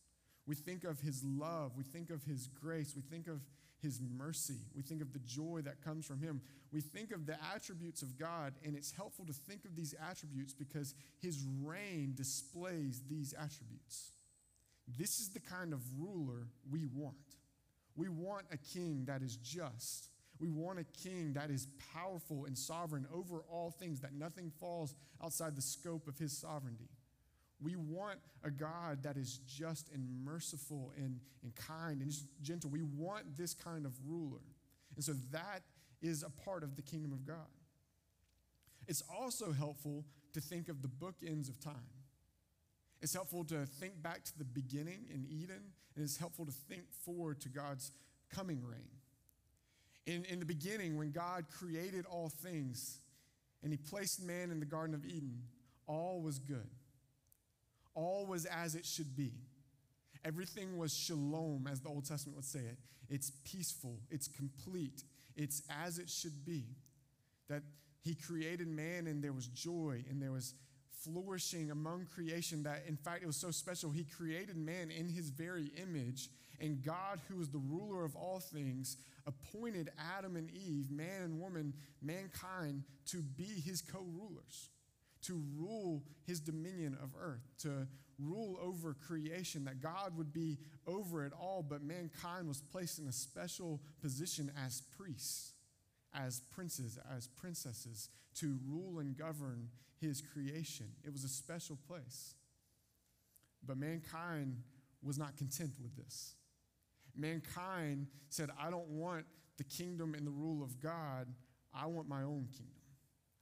We 0.48 0.56
think 0.56 0.84
of 0.84 1.00
his 1.00 1.24
love. 1.24 1.72
We 1.76 1.84
think 1.84 2.10
of 2.10 2.24
his 2.24 2.48
grace. 2.48 2.94
We 2.96 3.02
think 3.02 3.28
of 3.28 3.42
his 3.82 4.00
mercy. 4.02 4.60
We 4.76 4.82
think 4.82 5.02
of 5.02 5.14
the 5.14 5.20
joy 5.20 5.62
that 5.64 5.84
comes 5.84 6.06
from 6.06 6.22
him. 6.22 6.42
We 6.72 6.82
think 6.82 7.12
of 7.12 7.26
the 7.26 7.38
attributes 7.54 8.02
of 8.02 8.18
God, 8.18 8.54
and 8.64 8.76
it's 8.76 8.92
helpful 8.92 9.26
to 9.26 9.34
think 9.34 9.66
of 9.66 9.76
these 9.76 9.94
attributes 10.10 10.54
because 10.54 10.94
his 11.22 11.44
reign 11.64 12.14
displays 12.16 13.02
these 13.10 13.34
attributes. 13.34 14.12
This 14.98 15.20
is 15.20 15.30
the 15.30 15.40
kind 15.40 15.74
of 15.74 15.82
ruler 15.98 16.48
we 16.70 16.86
want. 16.86 17.16
We 17.96 18.10
want 18.10 18.46
a 18.52 18.58
king 18.58 19.06
that 19.06 19.22
is 19.22 19.38
just. 19.38 20.10
We 20.40 20.50
want 20.50 20.80
a 20.80 20.86
king 21.04 21.34
that 21.34 21.50
is 21.50 21.68
powerful 21.94 22.46
and 22.46 22.58
sovereign 22.58 23.08
over 23.14 23.44
all 23.50 23.72
things, 23.72 24.02
that 24.02 24.14
nothing 24.14 24.52
falls 24.60 24.94
outside 25.24 25.56
the 25.56 25.62
scope 25.62 26.08
of 26.08 26.18
his 26.18 26.38
sovereignty. 26.38 26.90
We 27.62 27.76
want 27.76 28.20
a 28.44 28.52
God 28.52 29.04
that 29.04 29.18
is 29.18 29.40
just 29.48 29.92
and 29.94 30.26
merciful 30.26 30.92
and, 30.98 31.20
and 31.42 31.56
kind 31.56 32.02
and 32.02 32.14
gentle. 32.42 32.70
We 32.70 32.84
want 32.84 33.38
this 33.38 33.54
kind 33.54 33.86
of 33.86 33.94
ruler. 34.06 34.42
And 34.96 35.04
so 35.04 35.14
that 35.32 35.62
is 36.02 36.24
a 36.24 36.30
part 36.30 36.64
of 36.64 36.76
the 36.76 36.82
kingdom 36.82 37.12
of 37.12 37.26
God. 37.26 37.38
It's 38.88 39.04
also 39.14 39.52
helpful 39.52 40.06
to 40.34 40.42
think 40.42 40.70
of 40.70 40.82
the 40.82 40.88
bookends 40.88 41.50
of 41.50 41.60
time. 41.60 41.90
It's 43.02 43.14
helpful 43.14 43.44
to 43.46 43.66
think 43.66 44.02
back 44.02 44.24
to 44.26 44.38
the 44.38 44.44
beginning 44.44 45.06
in 45.14 45.26
Eden, 45.30 45.62
and 45.96 46.04
it's 46.04 46.18
helpful 46.18 46.46
to 46.46 46.52
think 46.52 46.84
forward 47.06 47.42
to 47.42 47.50
God's 47.50 47.92
coming 48.34 48.62
reign. 48.64 48.90
In, 50.06 50.26
in 50.26 50.40
the 50.40 50.46
beginning, 50.46 50.98
when 50.98 51.12
God 51.12 51.46
created 51.52 52.06
all 52.06 52.30
things 52.30 53.00
and 53.64 53.72
he 53.72 53.78
placed 53.78 54.24
man 54.24 54.52
in 54.52 54.60
the 54.60 54.66
Garden 54.66 54.94
of 54.94 55.06
Eden, 55.06 55.42
all 55.88 56.22
was 56.22 56.38
good. 56.40 56.70
All 57.96 58.26
was 58.26 58.46
as 58.46 58.76
it 58.76 58.86
should 58.86 59.16
be. 59.16 59.32
Everything 60.24 60.78
was 60.78 60.96
shalom, 60.96 61.68
as 61.72 61.82
the 61.82 61.90
Old 61.90 62.06
Testament 62.06 62.36
would 62.36 62.46
say 62.46 62.60
it. 62.60 62.78
It's 63.10 63.32
peaceful, 63.44 64.00
it's 64.10 64.28
complete, 64.28 65.04
it's 65.36 65.62
as 65.84 66.00
it 66.00 66.10
should 66.10 66.46
be. 66.46 66.66
That 67.48 67.62
he 68.02 68.16
created 68.16 68.68
man 68.68 69.08
and 69.08 69.24
there 69.24 69.34
was 69.34 69.48
joy 69.48 70.04
and 70.10 70.22
there 70.22 70.32
was 70.32 70.54
flourishing 71.04 71.72
among 71.72 72.08
creation 72.14 72.64
that, 72.64 72.84
in 72.88 72.98
fact, 72.98 73.24
it 73.24 73.28
was 73.28 73.36
so 73.36 73.52
special. 73.52 73.92
He 73.92 74.04
created 74.04 74.58
man 74.58 74.90
in 74.92 75.08
his 75.08 75.30
very 75.30 75.72
image, 75.82 76.30
and 76.60 76.84
God, 76.84 77.20
who 77.28 77.40
is 77.42 77.50
the 77.50 77.60
ruler 77.60 78.04
of 78.04 78.16
all 78.16 78.40
things, 78.40 78.98
appointed 79.28 79.92
Adam 80.18 80.36
and 80.36 80.50
Eve, 80.52 80.90
man 80.90 81.22
and 81.22 81.40
woman, 81.40 81.74
mankind, 82.02 82.84
to 83.08 83.22
be 83.22 83.44
his 83.44 83.82
co 83.82 84.00
rulers, 84.00 84.70
to 85.28 85.42
rule 85.56 86.04
his 86.26 86.40
dominion 86.40 86.98
of 87.02 87.10
earth, 87.20 87.44
to 87.60 87.88
rule 88.20 88.58
over 88.62 88.94
creation, 88.94 89.66
that 89.66 89.82
God 89.82 90.18
would 90.18 90.32
be 90.34 90.58
over 90.88 91.26
it 91.26 91.34
all, 91.40 91.66
but 91.68 91.82
mankind 91.84 92.48
was 92.48 92.62
placed 92.62 93.00
in 93.00 93.08
a 93.08 93.12
special 93.12 93.82
position 94.02 94.52
as 94.66 94.82
priests, 94.98 95.54
as 96.14 96.42
princes, 96.54 96.98
as 97.16 97.28
princesses, 97.28 98.10
to 98.36 98.58
rule 98.68 99.00
and 99.00 99.18
govern 99.18 99.70
his 100.00 100.22
creation. 100.22 100.88
It 101.04 101.12
was 101.12 101.24
a 101.24 101.30
special 101.30 101.78
place. 101.88 102.36
But 103.66 103.78
mankind 103.78 104.58
was 105.04 105.18
not 105.18 105.38
content 105.38 105.72
with 105.82 105.96
this. 105.96 106.36
Mankind 107.16 108.08
said, 108.30 108.50
I 108.60 108.70
don't 108.70 108.90
want 108.90 109.26
the 109.58 109.64
kingdom 109.64 110.14
and 110.16 110.28
the 110.28 110.32
rule 110.32 110.64
of 110.64 110.80
God, 110.82 111.28
I 111.74 111.86
want 111.88 112.08
my 112.08 112.24
own 112.24 112.48
kingdom. 112.52 112.72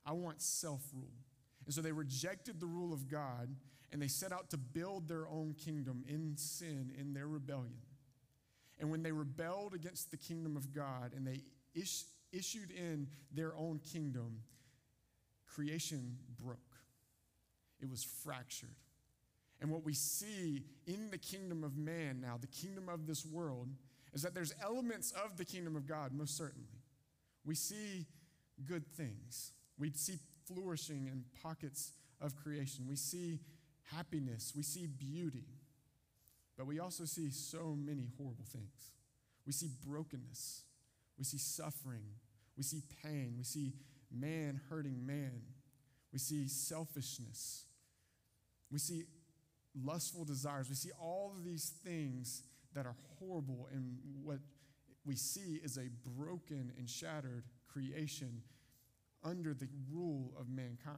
I 0.06 0.12
want 0.14 0.42
self 0.42 0.82
rule. 0.94 1.23
And 1.66 1.74
so 1.74 1.82
they 1.82 1.92
rejected 1.92 2.60
the 2.60 2.66
rule 2.66 2.94
of 2.94 3.08
God 3.08 3.56
and 3.92 4.02
they 4.02 4.08
set 4.08 4.32
out 4.32 4.50
to 4.50 4.58
build 4.58 5.08
their 5.08 5.28
own 5.28 5.54
kingdom 5.54 6.04
in 6.08 6.36
sin, 6.36 6.92
in 6.98 7.14
their 7.14 7.28
rebellion. 7.28 7.82
And 8.80 8.90
when 8.90 9.04
they 9.04 9.12
rebelled 9.12 9.74
against 9.74 10.12
the 10.12 10.18
kingdom 10.18 10.58
of 10.58 10.74
God 10.74 11.14
and 11.16 11.26
they 11.26 11.44
is- 11.76 12.06
issued 12.32 12.72
in 12.72 13.08
their 13.32 13.56
own 13.56 13.80
kingdom, 13.80 14.44
creation 15.46 16.18
broke, 16.38 16.60
it 17.80 17.90
was 17.90 18.04
fractured. 18.04 18.76
And 19.62 19.72
what 19.72 19.86
we 19.86 19.94
see 19.94 20.66
in 20.88 21.12
the 21.12 21.18
kingdom 21.18 21.64
of 21.64 21.78
man 21.78 22.20
now, 22.20 22.38
the 22.38 22.48
kingdom 22.48 22.90
of 22.90 23.06
this 23.06 23.26
world, 23.26 23.70
is 24.14 24.22
that 24.24 24.34
there's 24.34 24.54
elements 24.62 25.12
of 25.12 25.38
the 25.38 25.46
kingdom 25.46 25.76
of 25.76 25.86
God, 25.86 26.14
most 26.14 26.36
certainly. 26.36 26.82
We 27.46 27.56
see 27.56 28.08
good 28.66 28.88
things, 28.88 29.52
we 29.78 29.92
see 29.92 30.20
flourishing 30.48 31.08
in 31.08 31.24
pockets 31.42 31.92
of 32.22 32.36
creation, 32.36 32.86
we 32.88 32.96
see 32.96 33.40
happiness, 33.96 34.54
we 34.56 34.64
see 34.64 34.88
beauty, 34.88 35.46
but 36.58 36.66
we 36.66 36.80
also 36.80 37.06
see 37.06 37.30
so 37.30 37.76
many 37.78 38.08
horrible 38.18 38.46
things. 38.48 38.92
We 39.46 39.52
see 39.52 39.70
brokenness, 39.86 40.64
we 41.18 41.26
see 41.26 41.38
suffering, 41.38 42.06
we 42.56 42.64
see 42.64 42.82
pain, 43.04 43.36
we 43.38 43.44
see 43.44 43.74
man 44.12 44.62
hurting 44.70 45.06
man. 45.06 45.42
We 46.12 46.20
see 46.20 46.48
selfishness. 46.48 47.66
We 48.72 48.80
see 48.80 49.06
lustful 49.84 50.26
desires. 50.26 50.70
We 50.70 50.76
see 50.76 50.92
all 51.02 51.34
of 51.36 51.44
these 51.44 51.74
things 51.84 52.44
that 52.74 52.86
are 52.86 52.96
horrible, 53.20 53.68
and 53.72 53.98
what 54.24 54.40
we 55.06 55.16
see 55.16 55.60
is 55.64 55.78
a 55.78 55.90
broken 56.18 56.72
and 56.78 56.90
shattered 56.90 57.44
creation 57.68 58.42
under 59.24 59.54
the 59.54 59.68
rule 59.92 60.34
of 60.40 60.50
mankind. 60.50 60.98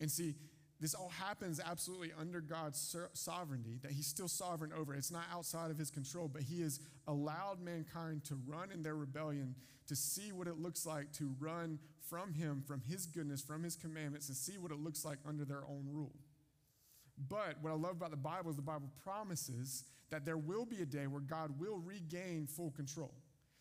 And 0.00 0.10
see, 0.10 0.34
this 0.80 0.94
all 0.94 1.10
happens 1.10 1.60
absolutely 1.60 2.10
under 2.18 2.40
God's 2.40 2.96
sovereignty, 3.12 3.78
that 3.82 3.92
He's 3.92 4.06
still 4.06 4.28
sovereign 4.28 4.72
over. 4.72 4.94
It's 4.94 5.10
not 5.10 5.24
outside 5.32 5.70
of 5.70 5.78
His 5.78 5.90
control, 5.90 6.26
but 6.26 6.42
He 6.42 6.62
has 6.62 6.80
allowed 7.06 7.60
mankind 7.60 8.24
to 8.24 8.38
run 8.46 8.70
in 8.72 8.82
their 8.82 8.96
rebellion, 8.96 9.54
to 9.88 9.96
see 9.96 10.32
what 10.32 10.46
it 10.46 10.58
looks 10.58 10.86
like 10.86 11.12
to 11.14 11.34
run 11.38 11.78
from 12.08 12.32
Him, 12.32 12.62
from 12.66 12.80
His 12.80 13.04
goodness, 13.04 13.42
from 13.42 13.62
His 13.62 13.76
commandments, 13.76 14.28
and 14.28 14.36
see 14.36 14.56
what 14.56 14.72
it 14.72 14.78
looks 14.78 15.04
like 15.04 15.18
under 15.28 15.44
their 15.44 15.64
own 15.68 15.86
rule. 15.86 16.14
But 17.28 17.56
what 17.60 17.70
I 17.70 17.76
love 17.76 17.96
about 17.96 18.10
the 18.10 18.16
Bible 18.16 18.48
is 18.48 18.56
the 18.56 18.62
Bible 18.62 18.90
promises 19.04 19.84
that 20.08 20.24
there 20.24 20.38
will 20.38 20.64
be 20.64 20.80
a 20.80 20.86
day 20.86 21.06
where 21.06 21.20
God 21.20 21.60
will 21.60 21.76
regain 21.76 22.46
full 22.46 22.70
control, 22.70 23.12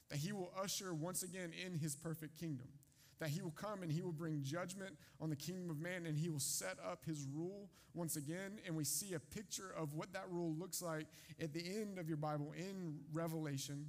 that 0.10 0.20
He 0.20 0.32
will 0.32 0.54
usher 0.58 0.94
once 0.94 1.22
again 1.22 1.52
in 1.66 1.78
His 1.78 1.98
perfect 1.98 2.40
kingdom 2.40 2.70
that 3.20 3.30
he 3.30 3.42
will 3.42 3.52
come 3.52 3.84
and 3.84 3.92
he 3.92 4.02
will 4.02 4.14
bring 4.14 4.42
judgment 4.44 4.96
on 5.20 5.30
the 5.30 5.36
kingdom 5.36 5.70
of 5.70 5.80
man 5.80 6.06
and 6.06 6.18
he 6.18 6.30
will 6.30 6.40
set 6.40 6.78
up 6.90 7.04
his 7.06 7.26
rule 7.34 7.70
once 7.94 8.16
again. 8.16 8.60
And 8.66 8.76
we 8.76 8.86
see 8.86 9.14
a 9.14 9.20
picture 9.20 9.74
of 9.78 9.94
what 9.94 10.14
that 10.14 10.26
rule 10.32 10.56
looks 10.58 10.82
like 10.82 11.08
at 11.42 11.54
the 11.54 11.60
end 11.60 12.00
of 12.00 12.08
your 12.08 12.18
Bible 12.18 12.54
in 12.58 13.00
Revelation. 13.12 13.86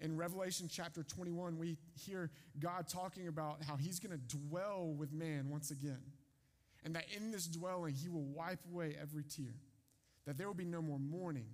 In 0.00 0.16
Revelation 0.16 0.66
chapter 0.70 1.02
21, 1.02 1.58
we 1.58 1.76
hear 1.94 2.30
God 2.58 2.88
talking 2.88 3.28
about 3.28 3.62
how 3.62 3.76
he's 3.76 4.00
going 4.00 4.18
to 4.18 4.36
dwell 4.36 4.94
with 4.96 5.12
man 5.12 5.50
once 5.50 5.70
again. 5.70 6.00
And 6.82 6.96
that 6.96 7.04
in 7.14 7.30
this 7.30 7.46
dwelling, 7.46 7.94
he 7.94 8.08
will 8.08 8.24
wipe 8.24 8.60
away 8.72 8.96
every 9.00 9.24
tear. 9.24 9.54
That 10.26 10.38
there 10.38 10.46
will 10.46 10.54
be 10.54 10.64
no 10.64 10.80
more 10.80 10.98
mourning. 10.98 11.48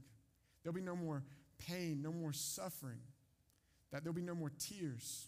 There'll 0.62 0.75
be 0.75 0.80
no 0.80 0.95
more 0.95 1.25
pain, 1.59 2.02
no 2.02 2.12
more 2.12 2.33
suffering. 2.33 3.00
That 3.90 4.04
there'll 4.04 4.14
be 4.14 4.23
no 4.23 4.37
more 4.37 4.52
tears 4.61 5.26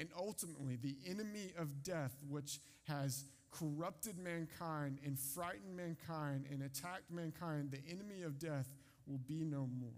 and 0.00 0.08
ultimately, 0.16 0.76
the 0.76 0.96
enemy 1.06 1.52
of 1.58 1.82
death, 1.82 2.16
which 2.26 2.58
has 2.88 3.26
corrupted 3.50 4.16
mankind 4.18 4.98
and 5.04 5.18
frightened 5.18 5.76
mankind 5.76 6.46
and 6.50 6.62
attacked 6.62 7.10
mankind, 7.10 7.70
the 7.70 7.92
enemy 7.92 8.22
of 8.22 8.38
death 8.38 8.72
will 9.06 9.18
be 9.18 9.44
no 9.44 9.68
more. 9.78 9.90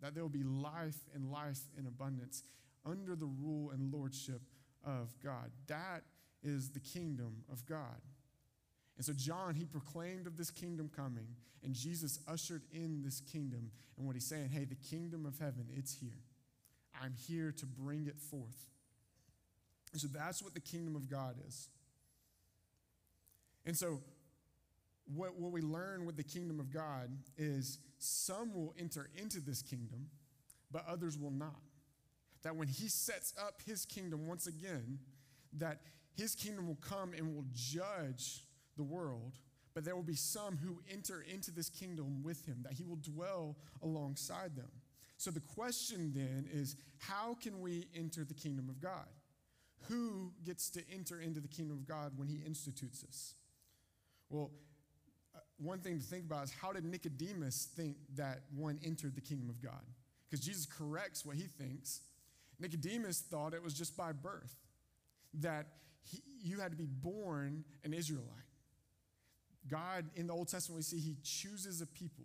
That 0.00 0.14
there 0.14 0.22
will 0.22 0.30
be 0.30 0.44
life 0.44 0.98
and 1.12 1.30
life 1.30 1.58
in 1.76 1.86
abundance 1.86 2.44
under 2.86 3.16
the 3.16 3.26
rule 3.26 3.72
and 3.72 3.92
lordship 3.92 4.42
of 4.86 5.12
God. 5.22 5.50
That 5.66 6.04
is 6.44 6.70
the 6.70 6.80
kingdom 6.80 7.42
of 7.50 7.66
God. 7.66 8.00
And 8.96 9.04
so, 9.04 9.12
John, 9.12 9.56
he 9.56 9.64
proclaimed 9.64 10.28
of 10.28 10.36
this 10.36 10.52
kingdom 10.52 10.88
coming, 10.94 11.26
and 11.64 11.74
Jesus 11.74 12.20
ushered 12.28 12.62
in 12.72 13.02
this 13.02 13.20
kingdom. 13.20 13.72
And 13.98 14.06
what 14.06 14.14
he's 14.14 14.26
saying, 14.26 14.50
hey, 14.50 14.66
the 14.66 14.76
kingdom 14.76 15.26
of 15.26 15.38
heaven, 15.40 15.66
it's 15.74 15.98
here. 15.98 16.22
I'm 17.02 17.14
here 17.26 17.52
to 17.52 17.66
bring 17.66 18.06
it 18.06 18.20
forth. 18.20 18.68
So 19.94 20.08
that's 20.08 20.42
what 20.42 20.54
the 20.54 20.60
kingdom 20.60 20.94
of 20.94 21.08
God 21.10 21.36
is. 21.46 21.68
And 23.66 23.76
so, 23.76 24.00
what, 25.14 25.38
what 25.38 25.50
we 25.50 25.60
learn 25.60 26.06
with 26.06 26.16
the 26.16 26.22
kingdom 26.22 26.60
of 26.60 26.72
God 26.72 27.10
is 27.36 27.78
some 27.98 28.54
will 28.54 28.74
enter 28.78 29.10
into 29.16 29.40
this 29.40 29.62
kingdom, 29.62 30.06
but 30.70 30.84
others 30.88 31.18
will 31.18 31.32
not. 31.32 31.60
That 32.42 32.56
when 32.56 32.68
he 32.68 32.88
sets 32.88 33.34
up 33.38 33.60
his 33.66 33.84
kingdom 33.84 34.26
once 34.26 34.46
again, 34.46 34.98
that 35.58 35.80
his 36.16 36.34
kingdom 36.34 36.68
will 36.68 36.78
come 36.80 37.12
and 37.12 37.34
will 37.34 37.44
judge 37.52 38.44
the 38.76 38.82
world, 38.82 39.32
but 39.74 39.84
there 39.84 39.96
will 39.96 40.02
be 40.02 40.14
some 40.14 40.56
who 40.56 40.80
enter 40.90 41.24
into 41.32 41.50
this 41.50 41.68
kingdom 41.68 42.22
with 42.22 42.46
him, 42.46 42.58
that 42.62 42.72
he 42.72 42.84
will 42.84 42.96
dwell 42.96 43.56
alongside 43.82 44.54
them. 44.56 44.70
So 45.16 45.30
the 45.30 45.40
question 45.40 46.12
then 46.14 46.48
is 46.50 46.76
how 46.98 47.36
can 47.42 47.60
we 47.60 47.88
enter 47.94 48.24
the 48.24 48.34
kingdom 48.34 48.68
of 48.70 48.80
God? 48.80 49.06
Who 49.88 50.32
gets 50.44 50.70
to 50.70 50.82
enter 50.92 51.20
into 51.20 51.40
the 51.40 51.48
kingdom 51.48 51.76
of 51.76 51.86
God 51.86 52.12
when 52.16 52.28
he 52.28 52.42
institutes 52.46 53.00
this? 53.00 53.34
Well, 54.28 54.50
uh, 55.34 55.38
one 55.58 55.80
thing 55.80 55.98
to 55.98 56.04
think 56.04 56.24
about 56.24 56.44
is 56.44 56.52
how 56.52 56.72
did 56.72 56.84
Nicodemus 56.84 57.68
think 57.76 57.96
that 58.16 58.42
one 58.54 58.78
entered 58.84 59.14
the 59.14 59.20
kingdom 59.20 59.48
of 59.48 59.62
God? 59.62 59.82
because 60.30 60.44
Jesus 60.44 60.66
corrects 60.66 61.24
what 61.26 61.36
he 61.36 61.42
thinks. 61.42 62.00
Nicodemus 62.58 63.20
thought 63.20 63.52
it 63.52 63.62
was 63.62 63.74
just 63.74 63.96
by 63.96 64.12
birth, 64.12 64.54
that 65.34 65.66
he, 66.02 66.22
you 66.42 66.60
had 66.60 66.70
to 66.70 66.76
be 66.76 66.86
born 66.86 67.64
an 67.84 67.92
Israelite. 67.92 68.28
God, 69.68 70.06
in 70.14 70.26
the 70.26 70.32
Old 70.32 70.48
Testament, 70.48 70.78
we 70.78 70.82
see 70.82 70.98
he 70.98 71.16
chooses 71.22 71.80
a 71.80 71.86
people. 71.86 72.24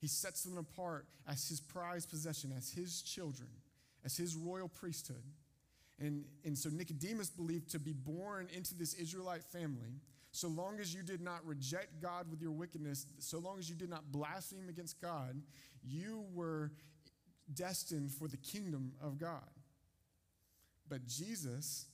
He 0.00 0.08
sets 0.08 0.42
them 0.42 0.58
apart 0.58 1.06
as 1.28 1.48
his 1.48 1.60
prized 1.60 2.10
possession, 2.10 2.52
as 2.56 2.70
his 2.70 3.00
children, 3.02 3.48
as 4.04 4.16
his 4.16 4.34
royal 4.34 4.68
priesthood. 4.68 5.22
And, 5.98 6.24
and 6.44 6.56
so 6.56 6.68
Nicodemus 6.68 7.30
believed 7.30 7.70
to 7.70 7.78
be 7.78 7.92
born 7.92 8.48
into 8.54 8.74
this 8.74 8.94
Israelite 8.94 9.44
family, 9.44 10.00
so 10.30 10.48
long 10.48 10.78
as 10.78 10.92
you 10.92 11.02
did 11.02 11.22
not 11.22 11.46
reject 11.46 12.02
God 12.02 12.30
with 12.30 12.42
your 12.42 12.50
wickedness, 12.50 13.06
so 13.18 13.38
long 13.38 13.58
as 13.58 13.70
you 13.70 13.74
did 13.74 13.88
not 13.88 14.12
blaspheme 14.12 14.68
against 14.68 15.00
God, 15.00 15.40
you 15.82 16.26
were 16.34 16.72
destined 17.54 18.10
for 18.10 18.28
the 18.28 18.36
kingdom 18.36 18.92
of 19.02 19.18
God. 19.18 19.48
But 20.88 21.06
Jesus, 21.06 21.86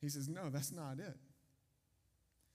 he 0.00 0.08
says, 0.08 0.28
no, 0.28 0.48
that's 0.48 0.72
not 0.72 0.98
it. 0.98 1.18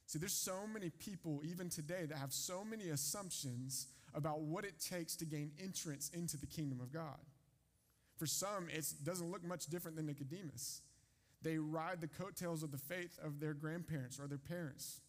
See, 0.07 0.17
there's 0.19 0.33
so 0.33 0.67
many 0.71 0.89
people, 0.89 1.41
even 1.43 1.69
today, 1.69 2.05
that 2.07 2.17
have 2.17 2.33
so 2.33 2.63
many 2.63 2.89
assumptions 2.89 3.87
about 4.13 4.41
what 4.41 4.65
it 4.65 4.79
takes 4.79 5.15
to 5.17 5.25
gain 5.25 5.51
entrance 5.61 6.09
into 6.09 6.37
the 6.37 6.47
kingdom 6.47 6.79
of 6.79 6.91
God. 6.91 7.19
For 8.17 8.25
some, 8.25 8.67
it 8.71 8.85
doesn't 9.03 9.29
look 9.29 9.43
much 9.43 9.67
different 9.67 9.97
than 9.97 10.05
Nicodemus. 10.05 10.81
They 11.45 11.59
ride 11.59 12.01
the 12.01 12.07
coattails 12.07 12.63
of 12.63 12.71
the 12.71 12.77
faith 12.79 13.19
of 13.23 13.39
their 13.39 13.53
grandparents 13.53 14.19
or 14.19 14.25
their 14.25 14.39
parents. 14.39 15.01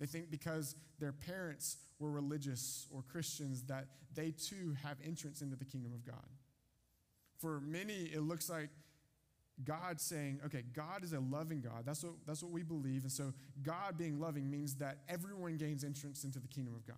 They 0.00 0.06
think 0.06 0.30
because 0.30 0.74
their 0.98 1.12
parents 1.12 1.76
were 1.98 2.10
religious 2.10 2.88
or 2.90 3.02
Christians 3.02 3.64
that 3.64 3.88
they 4.14 4.30
too 4.30 4.74
have 4.82 4.96
entrance 5.06 5.42
into 5.42 5.54
the 5.54 5.66
kingdom 5.66 5.92
of 5.92 6.02
God. 6.06 6.24
For 7.40 7.60
many, 7.60 8.04
it 8.04 8.22
looks 8.22 8.48
like 8.48 8.70
God 9.62 10.00
saying, 10.00 10.40
okay, 10.46 10.62
God 10.72 11.04
is 11.04 11.12
a 11.12 11.20
loving 11.20 11.60
God. 11.60 11.84
That's 11.84 12.02
what, 12.02 12.14
that's 12.26 12.42
what 12.42 12.52
we 12.52 12.62
believe. 12.62 13.02
And 13.02 13.12
so, 13.12 13.34
God 13.62 13.98
being 13.98 14.18
loving 14.18 14.50
means 14.50 14.76
that 14.76 15.00
everyone 15.10 15.58
gains 15.58 15.84
entrance 15.84 16.24
into 16.24 16.40
the 16.40 16.48
kingdom 16.48 16.74
of 16.74 16.86
God. 16.86 16.96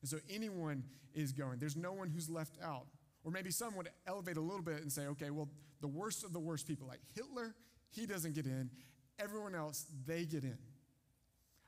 And 0.00 0.10
so, 0.10 0.18
anyone 0.28 0.82
is 1.14 1.30
going. 1.30 1.60
There's 1.60 1.76
no 1.76 1.92
one 1.92 2.10
who's 2.10 2.28
left 2.28 2.56
out. 2.64 2.86
Or 3.22 3.30
maybe 3.30 3.52
some 3.52 3.76
would 3.76 3.90
elevate 4.08 4.38
a 4.38 4.40
little 4.40 4.62
bit 4.62 4.82
and 4.82 4.90
say, 4.90 5.06
okay, 5.06 5.30
well, 5.30 5.48
the 5.80 5.86
worst 5.86 6.24
of 6.24 6.32
the 6.32 6.40
worst 6.40 6.66
people, 6.66 6.88
like 6.88 7.00
Hitler, 7.14 7.54
he 7.92 8.06
doesn't 8.06 8.34
get 8.34 8.46
in. 8.46 8.70
Everyone 9.18 9.54
else, 9.54 9.86
they 10.06 10.24
get 10.24 10.44
in. 10.44 10.58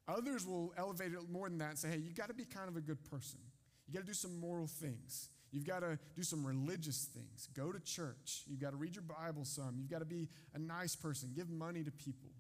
Others 0.09 0.47
will 0.47 0.73
elevate 0.77 1.13
it 1.13 1.31
more 1.31 1.49
than 1.49 1.59
that 1.59 1.71
and 1.71 1.79
say, 1.79 1.89
hey, 1.89 1.99
you 1.99 2.13
got 2.13 2.29
to 2.29 2.35
be 2.35 2.45
kind 2.45 2.69
of 2.69 2.77
a 2.77 2.81
good 2.81 3.03
person. 3.11 3.39
You 3.87 3.95
got 3.95 4.01
to 4.01 4.07
do 4.07 4.15
some 4.15 4.39
moral 4.39 4.67
things. 4.67 5.29
You've 5.51 5.67
got 5.67 5.81
to 5.81 5.99
do 6.17 6.23
some 6.23 6.45
religious 6.45 7.05
things. 7.15 7.49
Go 7.55 7.71
to 7.71 7.79
church. 7.81 8.43
You've 8.47 8.61
got 8.61 8.71
to 8.71 8.77
read 8.77 8.97
your 8.97 9.05
Bible 9.05 9.45
some. 9.45 9.77
You've 9.79 9.91
got 9.91 10.01
to 10.01 10.05
be 10.05 10.29
a 10.53 10.59
nice 10.59 10.97
person. 10.97 11.31
Give 11.35 11.49
money 11.49 11.85
to 11.85 11.91
people. 11.91 12.31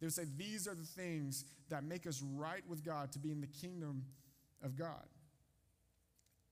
They 0.00 0.06
would 0.06 0.14
say 0.14 0.24
these 0.36 0.66
are 0.66 0.74
the 0.74 0.84
things 0.84 1.44
that 1.68 1.84
make 1.84 2.06
us 2.06 2.22
right 2.34 2.62
with 2.68 2.84
God 2.84 3.12
to 3.12 3.18
be 3.18 3.30
in 3.30 3.40
the 3.40 3.46
kingdom 3.46 4.04
of 4.62 4.76
God. 4.76 5.06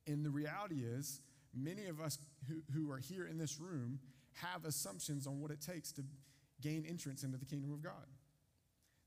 And 0.07 0.25
the 0.25 0.31
reality 0.31 0.83
is, 0.85 1.21
many 1.55 1.87
of 1.87 2.01
us 2.01 2.19
who, 2.49 2.63
who 2.73 2.91
are 2.91 2.99
here 2.99 3.27
in 3.27 3.39
this 3.39 3.59
room 3.59 3.99
have 4.35 4.65
assumptions 4.65 5.27
on 5.27 5.41
what 5.41 5.51
it 5.51 5.61
takes 5.61 5.93
to 5.93 6.03
gain 6.61 6.85
entrance 6.89 7.23
into 7.23 7.37
the 7.37 7.45
kingdom 7.45 7.73
of 7.73 7.83
God. 7.83 8.07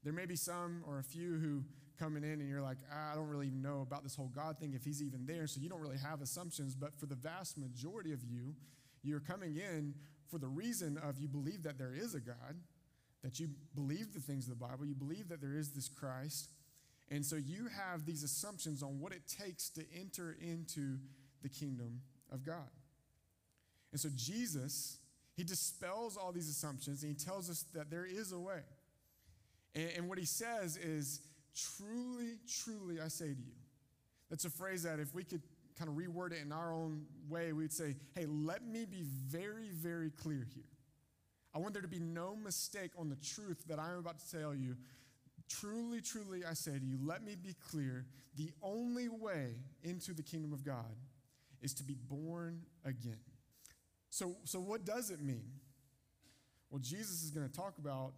There 0.03 0.13
may 0.13 0.25
be 0.25 0.35
some 0.35 0.83
or 0.87 0.99
a 0.99 1.03
few 1.03 1.37
who 1.37 1.63
coming 1.99 2.23
in 2.23 2.39
and 2.39 2.49
you're 2.49 2.61
like, 2.61 2.77
ah, 2.93 3.11
I 3.11 3.15
don't 3.15 3.27
really 3.27 3.47
even 3.47 3.61
know 3.61 3.81
about 3.81 4.03
this 4.03 4.15
whole 4.15 4.31
God 4.33 4.59
thing 4.59 4.73
if 4.73 4.83
he's 4.83 5.01
even 5.01 5.25
there. 5.25 5.47
So 5.47 5.59
you 5.59 5.69
don't 5.69 5.81
really 5.81 5.97
have 5.97 6.21
assumptions. 6.21 6.75
But 6.75 6.97
for 6.99 7.07
the 7.07 7.15
vast 7.15 7.57
majority 7.57 8.13
of 8.13 8.23
you, 8.23 8.55
you're 9.03 9.19
coming 9.19 9.57
in 9.57 9.95
for 10.29 10.37
the 10.37 10.47
reason 10.47 10.97
of 10.97 11.19
you 11.19 11.27
believe 11.27 11.63
that 11.63 11.77
there 11.77 11.93
is 11.93 12.13
a 12.13 12.19
God, 12.19 12.55
that 13.23 13.39
you 13.39 13.49
believe 13.75 14.13
the 14.13 14.19
things 14.19 14.47
of 14.47 14.59
the 14.59 14.65
Bible, 14.65 14.85
you 14.85 14.95
believe 14.95 15.29
that 15.29 15.41
there 15.41 15.55
is 15.55 15.71
this 15.71 15.89
Christ. 15.89 16.49
And 17.09 17.25
so 17.25 17.37
you 17.37 17.67
have 17.67 18.05
these 18.05 18.23
assumptions 18.23 18.83
on 18.83 18.99
what 18.99 19.13
it 19.13 19.21
takes 19.27 19.69
to 19.71 19.83
enter 19.97 20.37
into 20.41 20.97
the 21.41 21.49
kingdom 21.49 22.01
of 22.31 22.45
God. 22.45 22.69
And 23.91 23.99
so 23.99 24.09
Jesus, 24.15 24.97
he 25.37 25.45
dispels 25.45 26.17
all 26.17 26.33
these 26.33 26.49
assumptions 26.49 27.03
and 27.03 27.15
he 27.15 27.25
tells 27.25 27.49
us 27.49 27.63
that 27.73 27.89
there 27.89 28.05
is 28.05 28.33
a 28.33 28.39
way. 28.39 28.61
And, 29.73 29.89
and 29.95 30.09
what 30.09 30.17
he 30.17 30.25
says 30.25 30.75
is, 30.75 31.21
Truly, 31.57 32.35
truly, 32.47 33.01
I 33.01 33.07
say 33.07 33.25
to 33.25 33.41
you. 33.41 33.55
That's 34.29 34.45
a 34.45 34.49
phrase 34.49 34.83
that 34.83 34.99
if 34.99 35.13
we 35.15 35.23
could 35.23 35.41
kind 35.77 35.89
of 35.89 35.95
reword 35.95 36.31
it 36.31 36.41
in 36.43 36.51
our 36.51 36.71
own 36.71 37.05
way, 37.29 37.51
we'd 37.51 37.73
say, 37.73 37.95
hey, 38.13 38.25
let 38.27 38.65
me 38.65 38.85
be 38.85 39.03
very, 39.03 39.69
very 39.69 40.11
clear 40.11 40.45
here. 40.53 40.63
I 41.55 41.59
want 41.59 41.73
there 41.73 41.81
to 41.81 41.87
be 41.87 41.99
no 41.99 42.35
mistake 42.35 42.91
on 42.97 43.09
the 43.09 43.15
truth 43.15 43.63
that 43.67 43.79
I'm 43.79 43.97
about 43.97 44.19
to 44.19 44.31
tell 44.39 44.53
you. 44.53 44.75
Truly, 45.49 46.01
truly, 46.01 46.43
I 46.45 46.53
say 46.53 46.77
to 46.77 46.85
you, 46.85 46.99
let 47.01 47.23
me 47.23 47.35
be 47.35 47.55
clear. 47.71 48.05
The 48.35 48.51
only 48.61 49.07
way 49.07 49.55
into 49.81 50.13
the 50.13 50.23
kingdom 50.23 50.53
of 50.53 50.63
God 50.63 50.95
is 51.61 51.73
to 51.75 51.83
be 51.83 51.95
born 51.95 52.61
again. 52.85 53.19
So, 54.17 54.35
so 54.45 54.59
what 54.59 54.83
does 54.83 55.11
it 55.11 55.21
mean? 55.21 55.45
Well, 56.71 56.79
Jesus 56.79 57.23
is 57.23 57.29
going 57.29 57.47
to 57.47 57.53
talk 57.53 57.77
about 57.77 58.13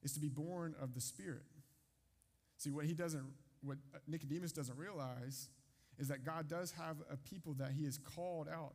is 0.00 0.12
to 0.12 0.20
be 0.20 0.28
born 0.28 0.76
of 0.80 0.94
the 0.94 1.00
Spirit. 1.00 1.42
See, 2.56 2.70
what 2.70 2.84
he 2.84 2.94
doesn't, 2.94 3.26
what 3.60 3.78
Nicodemus 4.06 4.52
doesn't 4.52 4.78
realize 4.78 5.48
is 5.98 6.06
that 6.06 6.24
God 6.24 6.48
does 6.48 6.70
have 6.78 6.98
a 7.10 7.16
people 7.16 7.54
that 7.54 7.72
he 7.72 7.84
has 7.84 7.98
called 7.98 8.48
out. 8.48 8.74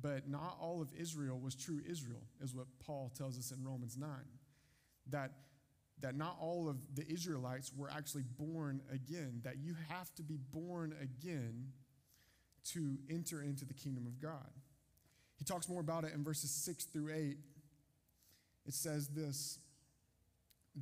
But 0.00 0.26
not 0.26 0.56
all 0.58 0.80
of 0.80 0.88
Israel 0.98 1.38
was 1.38 1.54
true 1.54 1.82
Israel, 1.86 2.22
is 2.42 2.54
what 2.54 2.68
Paul 2.78 3.12
tells 3.14 3.38
us 3.38 3.50
in 3.50 3.62
Romans 3.62 3.98
9. 3.98 4.08
That, 5.10 5.32
that 6.00 6.16
not 6.16 6.38
all 6.40 6.70
of 6.70 6.78
the 6.94 7.06
Israelites 7.06 7.70
were 7.76 7.90
actually 7.90 8.24
born 8.38 8.80
again, 8.90 9.42
that 9.44 9.58
you 9.58 9.76
have 9.90 10.14
to 10.14 10.22
be 10.22 10.38
born 10.52 10.94
again 11.02 11.66
to 12.72 12.96
enter 13.10 13.42
into 13.42 13.66
the 13.66 13.74
kingdom 13.74 14.06
of 14.06 14.18
God. 14.18 14.50
He 15.38 15.44
talks 15.44 15.68
more 15.68 15.80
about 15.80 16.04
it 16.04 16.12
in 16.14 16.24
verses 16.24 16.50
6 16.50 16.84
through 16.84 17.12
8. 17.12 17.36
It 18.66 18.74
says 18.74 19.08
this 19.08 19.58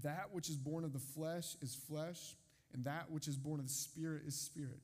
that 0.03 0.31
which 0.33 0.49
is 0.49 0.57
born 0.57 0.85
of 0.85 0.93
the 0.93 0.99
flesh 0.99 1.55
is 1.63 1.75
flesh, 1.75 2.35
and 2.73 2.85
that 2.85 3.11
which 3.11 3.29
is 3.29 3.37
born 3.37 3.61
of 3.61 3.67
the 3.67 3.73
Spirit 3.73 4.23
is 4.27 4.35
spirit. 4.35 4.81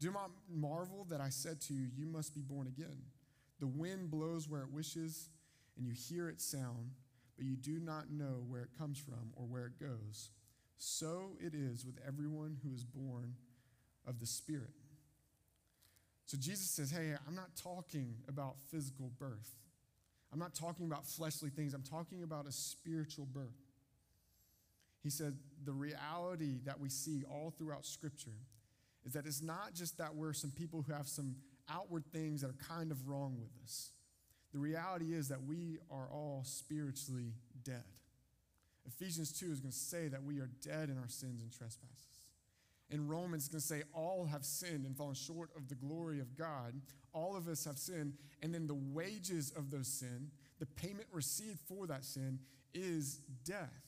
Do 0.00 0.12
not 0.12 0.30
marvel 0.48 1.06
that 1.10 1.20
I 1.20 1.28
said 1.30 1.60
to 1.62 1.74
you, 1.74 1.88
You 1.96 2.06
must 2.06 2.34
be 2.34 2.42
born 2.42 2.66
again. 2.66 2.98
The 3.58 3.66
wind 3.66 4.10
blows 4.10 4.48
where 4.48 4.62
it 4.62 4.72
wishes, 4.72 5.30
and 5.76 5.86
you 5.86 5.92
hear 5.92 6.28
its 6.28 6.44
sound, 6.44 6.92
but 7.36 7.46
you 7.46 7.56
do 7.56 7.80
not 7.80 8.10
know 8.10 8.44
where 8.46 8.62
it 8.62 8.78
comes 8.78 8.98
from 8.98 9.32
or 9.34 9.44
where 9.44 9.66
it 9.66 9.80
goes. 9.80 10.30
So 10.76 11.36
it 11.40 11.54
is 11.54 11.84
with 11.84 11.98
everyone 12.06 12.58
who 12.62 12.72
is 12.74 12.84
born 12.84 13.34
of 14.06 14.20
the 14.20 14.26
Spirit. 14.26 14.74
So 16.26 16.36
Jesus 16.38 16.70
says, 16.70 16.90
Hey, 16.90 17.14
I'm 17.26 17.34
not 17.34 17.54
talking 17.56 18.14
about 18.28 18.56
physical 18.70 19.10
birth. 19.18 19.50
I'm 20.32 20.38
not 20.38 20.54
talking 20.54 20.86
about 20.86 21.06
fleshly 21.06 21.50
things. 21.50 21.74
I'm 21.74 21.82
talking 21.82 22.22
about 22.22 22.48
a 22.48 22.52
spiritual 22.52 23.26
birth. 23.26 23.54
He 25.04 25.10
said, 25.10 25.36
the 25.64 25.72
reality 25.72 26.58
that 26.64 26.80
we 26.80 26.88
see 26.88 27.22
all 27.30 27.54
throughout 27.56 27.86
Scripture 27.86 28.38
is 29.04 29.12
that 29.12 29.26
it's 29.26 29.42
not 29.42 29.74
just 29.74 29.98
that 29.98 30.14
we're 30.14 30.32
some 30.32 30.50
people 30.50 30.82
who 30.82 30.92
have 30.92 31.06
some 31.06 31.36
outward 31.70 32.04
things 32.12 32.40
that 32.40 32.50
are 32.50 32.74
kind 32.74 32.90
of 32.90 33.06
wrong 33.06 33.36
with 33.38 33.50
us. 33.62 33.90
The 34.52 34.58
reality 34.58 35.14
is 35.14 35.28
that 35.28 35.42
we 35.42 35.78
are 35.90 36.08
all 36.10 36.42
spiritually 36.44 37.34
dead. 37.64 37.84
Ephesians 38.86 39.32
2 39.38 39.52
is 39.52 39.60
going 39.60 39.72
to 39.72 39.78
say 39.78 40.08
that 40.08 40.22
we 40.22 40.40
are 40.40 40.50
dead 40.62 40.90
in 40.90 40.98
our 40.98 41.08
sins 41.08 41.42
and 41.42 41.52
trespasses. 41.52 42.03
In 42.90 43.08
Romans, 43.08 43.44
it's 43.44 43.48
going 43.48 43.60
to 43.60 43.66
say 43.66 43.82
all 43.92 44.26
have 44.26 44.44
sinned 44.44 44.84
and 44.84 44.96
fallen 44.96 45.14
short 45.14 45.50
of 45.56 45.68
the 45.68 45.74
glory 45.74 46.20
of 46.20 46.36
God. 46.36 46.74
All 47.12 47.36
of 47.36 47.48
us 47.48 47.64
have 47.64 47.78
sinned. 47.78 48.14
And 48.42 48.54
then 48.54 48.66
the 48.66 48.74
wages 48.74 49.52
of 49.56 49.70
those 49.70 49.88
sin, 49.88 50.30
the 50.58 50.66
payment 50.66 51.06
received 51.12 51.58
for 51.66 51.86
that 51.86 52.04
sin, 52.04 52.40
is 52.74 53.20
death 53.44 53.84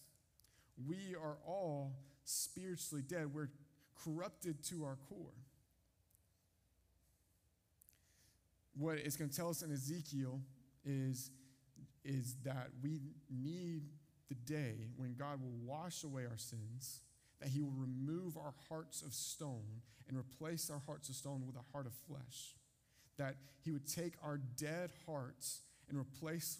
we 0.84 1.14
are 1.14 1.38
all 1.46 1.92
spiritually 2.24 3.02
dead. 3.06 3.32
We're 3.32 3.50
corrupted 4.04 4.62
to 4.64 4.84
our 4.84 4.98
core. 5.08 5.32
What 8.76 8.98
it's 8.98 9.16
going 9.16 9.30
to 9.30 9.36
tell 9.36 9.48
us 9.48 9.62
in 9.62 9.72
Ezekiel 9.72 10.40
is, 10.84 11.30
is 12.04 12.36
that 12.44 12.68
we 12.82 13.00
need 13.30 13.84
the 14.28 14.34
day 14.34 14.88
when 14.96 15.14
God 15.14 15.40
will 15.40 15.56
wash 15.64 16.04
away 16.04 16.26
our 16.26 16.36
sins, 16.36 17.00
that 17.40 17.48
He 17.48 17.60
will 17.60 17.74
remove 17.76 18.36
our 18.36 18.54
hearts 18.68 19.02
of 19.02 19.12
stone 19.12 19.82
and 20.08 20.16
replace 20.16 20.70
our 20.70 20.80
hearts 20.86 21.08
of 21.08 21.14
stone 21.14 21.44
with 21.46 21.56
a 21.56 21.72
heart 21.72 21.86
of 21.86 21.92
flesh. 22.08 22.54
That 23.18 23.36
He 23.64 23.70
would 23.70 23.86
take 23.86 24.14
our 24.22 24.38
dead 24.58 24.90
hearts 25.06 25.60
and 25.88 25.98
replace 25.98 26.58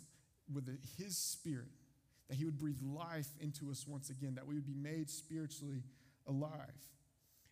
with 0.52 0.68
His 0.98 1.16
Spirit 1.16 1.68
that 2.28 2.36
He 2.36 2.44
would 2.44 2.58
breathe 2.58 2.80
life 2.82 3.28
into 3.40 3.70
us 3.70 3.86
once 3.86 4.10
again, 4.10 4.34
that 4.34 4.46
we 4.46 4.54
would 4.54 4.66
be 4.66 4.74
made 4.74 5.08
spiritually 5.08 5.82
alive. 6.26 6.72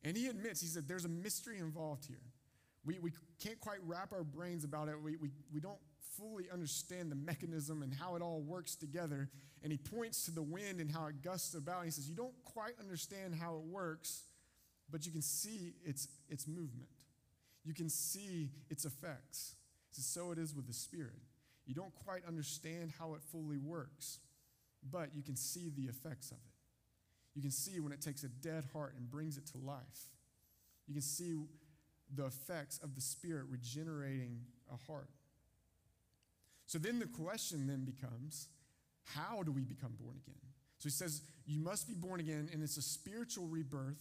And 0.03 0.17
He 0.17 0.27
admits, 0.27 0.61
He 0.61 0.67
said, 0.67 0.89
there's 0.89 1.05
a 1.05 1.11
mystery 1.11 1.59
involved 1.59 2.07
here. 2.07 2.19
We, 2.85 2.99
we 2.99 3.13
can't 3.43 3.61
quite 3.61 3.79
wrap 3.87 4.13
our 4.13 4.25
brains 4.25 4.65
about 4.65 4.89
it. 4.89 5.01
We, 5.01 5.17
we, 5.17 5.31
we 5.53 5.61
don't 5.61 5.79
fully 6.19 6.45
understand 6.53 7.11
the 7.11 7.17
mechanism 7.17 7.83
and 7.83 7.93
how 7.93 8.15
it 8.15 8.23
all 8.23 8.41
works 8.41 8.75
together. 8.75 9.31
And 9.65 9.73
he 9.73 9.79
points 9.79 10.27
to 10.27 10.31
the 10.31 10.43
wind 10.43 10.79
and 10.79 10.91
how 10.91 11.07
it 11.07 11.23
gusts 11.23 11.55
about. 11.55 11.79
And 11.79 11.87
he 11.87 11.91
says, 11.91 12.07
You 12.07 12.15
don't 12.15 12.45
quite 12.45 12.75
understand 12.79 13.35
how 13.35 13.57
it 13.57 13.63
works, 13.63 14.25
but 14.91 15.07
you 15.07 15.11
can 15.11 15.23
see 15.23 15.73
its, 15.83 16.07
its 16.29 16.47
movement. 16.47 16.91
You 17.65 17.73
can 17.73 17.89
see 17.89 18.51
its 18.69 18.85
effects. 18.85 19.55
Says, 19.91 20.05
So 20.05 20.33
it 20.33 20.39
is 20.39 20.55
with 20.55 20.67
the 20.67 20.75
Spirit. 20.75 21.23
You 21.67 21.75
don't 21.75 21.95
quite 22.05 22.27
understand 22.29 22.93
how 22.99 23.15
it 23.15 23.23
fully 23.33 23.57
works, 23.57 24.19
but 24.89 25.09
you 25.15 25.23
can 25.23 25.35
see 25.35 25.73
the 25.75 25.85
effects 25.85 26.31
of 26.31 26.37
it. 26.37 26.55
You 27.35 27.41
can 27.41 27.51
see 27.51 27.81
when 27.81 27.91
it 27.91 28.03
takes 28.03 28.23
a 28.23 28.29
dead 28.29 28.65
heart 28.75 28.95
and 28.99 29.11
brings 29.11 29.39
it 29.39 29.47
to 29.47 29.59
life. 29.59 30.11
You 30.87 30.93
can 30.93 31.03
see 31.03 31.37
the 32.15 32.27
effects 32.27 32.79
of 32.83 32.95
the 32.95 33.01
Spirit 33.01 33.47
regenerating 33.49 34.41
a 34.71 34.77
heart. 34.87 35.09
So 36.67 36.79
then 36.79 36.99
the 36.99 37.07
question 37.07 37.67
then 37.67 37.85
becomes 37.87 38.49
how 39.05 39.43
do 39.43 39.53
we 39.53 39.63
become 39.63 39.93
born 40.01 40.17
again? 40.17 40.41
So 40.79 40.85
he 40.85 40.91
says, 40.91 41.23
You 41.47 41.61
must 41.61 41.89
be 41.89 41.95
born 41.95 42.21
again, 42.21 42.49
and 42.53 42.63
it's 42.63 42.77
a 42.77 42.83
spiritual 42.83 43.47
rebirth. 43.47 44.01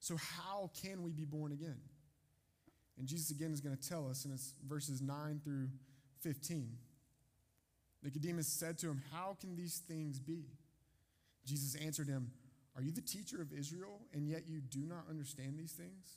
So, 0.00 0.16
how 0.16 0.70
can 0.82 1.02
we 1.02 1.12
be 1.12 1.24
born 1.24 1.52
again? 1.52 1.78
And 2.98 3.06
Jesus 3.06 3.30
again 3.30 3.52
is 3.52 3.60
going 3.60 3.76
to 3.76 3.88
tell 3.88 4.08
us, 4.08 4.24
and 4.24 4.34
it's 4.34 4.54
verses 4.66 5.00
9 5.00 5.40
through 5.44 5.68
15. 6.22 6.76
Nicodemus 8.02 8.46
said 8.48 8.78
to 8.78 8.88
him, 8.88 9.02
How 9.12 9.36
can 9.40 9.56
these 9.56 9.78
things 9.78 10.18
be? 10.18 10.44
Jesus 11.44 11.80
answered 11.80 12.08
him, 12.08 12.30
Are 12.76 12.82
you 12.82 12.92
the 12.92 13.00
teacher 13.00 13.40
of 13.40 13.52
Israel, 13.52 14.00
and 14.12 14.28
yet 14.28 14.42
you 14.46 14.60
do 14.60 14.80
not 14.80 15.04
understand 15.08 15.58
these 15.58 15.72
things? 15.72 16.16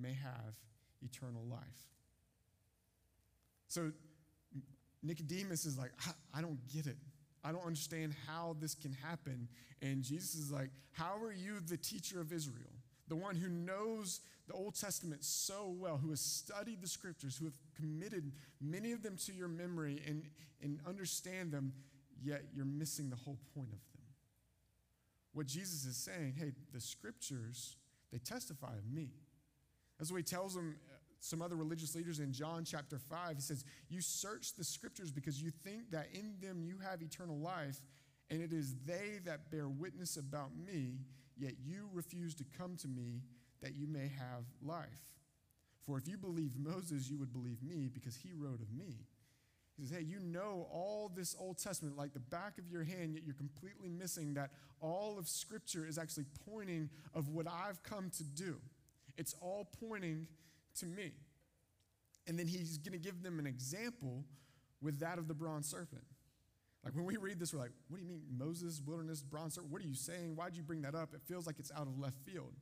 may 0.00 0.12
have 0.12 0.56
eternal 1.02 1.44
life. 1.50 1.60
So 3.68 3.92
Nicodemus 5.02 5.64
is 5.64 5.78
like, 5.78 5.92
I, 6.34 6.40
don't 6.40 6.58
get 6.72 6.86
it. 6.86 6.96
I 7.44 7.52
don't 7.52 7.64
understand 7.64 8.14
how 8.26 8.56
this 8.60 8.74
can 8.74 8.92
happen. 8.92 9.48
And 9.82 10.02
Jesus 10.02 10.34
is 10.34 10.50
like, 10.50 10.70
How 10.92 11.16
are 11.22 11.32
you 11.32 11.60
the 11.60 11.76
teacher 11.76 12.20
of 12.20 12.32
Israel? 12.32 12.72
The 13.08 13.16
one 13.16 13.36
who 13.36 13.48
knows 13.48 14.20
the 14.48 14.54
Old 14.54 14.74
Testament 14.74 15.24
so 15.24 15.74
well, 15.78 15.96
who 15.96 16.10
has 16.10 16.20
studied 16.20 16.80
the 16.80 16.88
scriptures, 16.88 17.36
who 17.36 17.44
have 17.44 17.58
committed 17.76 18.32
many 18.60 18.92
of 18.92 19.02
them 19.02 19.16
to 19.26 19.32
your 19.32 19.48
memory 19.48 20.02
and, 20.06 20.22
and 20.62 20.78
understand 20.86 21.52
them, 21.52 21.72
yet 22.22 22.42
you're 22.54 22.64
missing 22.64 23.10
the 23.10 23.16
whole 23.16 23.38
point 23.54 23.68
of 23.68 23.78
them. 23.92 24.02
What 25.32 25.46
Jesus 25.46 25.84
is 25.84 25.96
saying, 25.96 26.34
hey, 26.38 26.52
the 26.72 26.80
scriptures, 26.80 27.76
they 28.12 28.18
testify 28.18 28.72
of 28.72 28.90
me. 28.90 29.10
That's 29.98 30.10
what 30.10 30.18
he 30.18 30.22
tells 30.22 30.54
them, 30.54 30.76
uh, 30.90 30.96
some 31.20 31.42
other 31.42 31.56
religious 31.56 31.94
leaders 31.94 32.20
in 32.20 32.32
John 32.32 32.64
chapter 32.64 32.98
5. 32.98 33.36
He 33.36 33.40
says, 33.40 33.64
You 33.88 34.00
search 34.00 34.54
the 34.54 34.64
scriptures 34.64 35.10
because 35.10 35.42
you 35.42 35.50
think 35.50 35.90
that 35.90 36.08
in 36.12 36.34
them 36.40 36.62
you 36.62 36.78
have 36.88 37.02
eternal 37.02 37.38
life, 37.38 37.80
and 38.30 38.42
it 38.42 38.52
is 38.52 38.74
they 38.84 39.20
that 39.24 39.50
bear 39.50 39.68
witness 39.68 40.16
about 40.16 40.50
me, 40.56 40.98
yet 41.36 41.52
you 41.64 41.88
refuse 41.92 42.34
to 42.36 42.44
come 42.58 42.76
to 42.76 42.88
me 42.88 43.22
that 43.62 43.74
you 43.74 43.86
may 43.86 44.10
have 44.18 44.44
life. 44.62 45.16
For 45.86 45.96
if 45.98 46.08
you 46.08 46.18
believe 46.18 46.52
Moses, 46.56 47.08
you 47.08 47.16
would 47.18 47.32
believe 47.32 47.62
me 47.62 47.88
because 47.92 48.16
he 48.16 48.32
wrote 48.32 48.60
of 48.60 48.72
me. 48.72 49.06
He 49.76 49.84
says, 49.84 49.96
Hey, 49.96 50.04
you 50.04 50.18
know 50.18 50.66
all 50.72 51.10
this 51.14 51.36
Old 51.38 51.58
Testament 51.58 51.96
like 51.96 52.12
the 52.12 52.20
back 52.20 52.58
of 52.58 52.68
your 52.68 52.82
hand, 52.82 53.14
yet 53.14 53.22
you're 53.24 53.34
completely 53.34 53.88
missing 53.88 54.34
that 54.34 54.50
all 54.80 55.18
of 55.18 55.28
Scripture 55.28 55.86
is 55.86 55.98
actually 55.98 56.24
pointing 56.48 56.90
of 57.14 57.28
what 57.28 57.46
I've 57.46 57.82
come 57.82 58.10
to 58.16 58.24
do. 58.24 58.56
It's 59.16 59.34
all 59.40 59.68
pointing 59.80 60.26
to 60.78 60.86
me. 60.86 61.12
And 62.26 62.38
then 62.38 62.46
he's 62.46 62.78
going 62.78 62.92
to 62.92 62.98
give 62.98 63.22
them 63.22 63.38
an 63.38 63.46
example 63.46 64.24
with 64.80 65.00
that 65.00 65.18
of 65.18 65.28
the 65.28 65.34
bronze 65.34 65.68
serpent. 65.68 66.04
Like 66.84 66.94
when 66.94 67.04
we 67.04 67.16
read 67.16 67.40
this, 67.40 67.52
we're 67.52 67.60
like, 67.60 67.72
what 67.88 67.98
do 67.98 68.02
you 68.04 68.08
mean, 68.08 68.22
Moses, 68.36 68.80
wilderness, 68.84 69.22
bronze 69.22 69.54
serpent? 69.54 69.72
What 69.72 69.82
are 69.82 69.86
you 69.86 69.94
saying? 69.94 70.36
Why'd 70.36 70.56
you 70.56 70.62
bring 70.62 70.82
that 70.82 70.94
up? 70.94 71.14
It 71.14 71.20
feels 71.26 71.46
like 71.46 71.58
it's 71.58 71.72
out 71.72 71.86
of 71.86 71.98
left 71.98 72.18
field. 72.24 72.52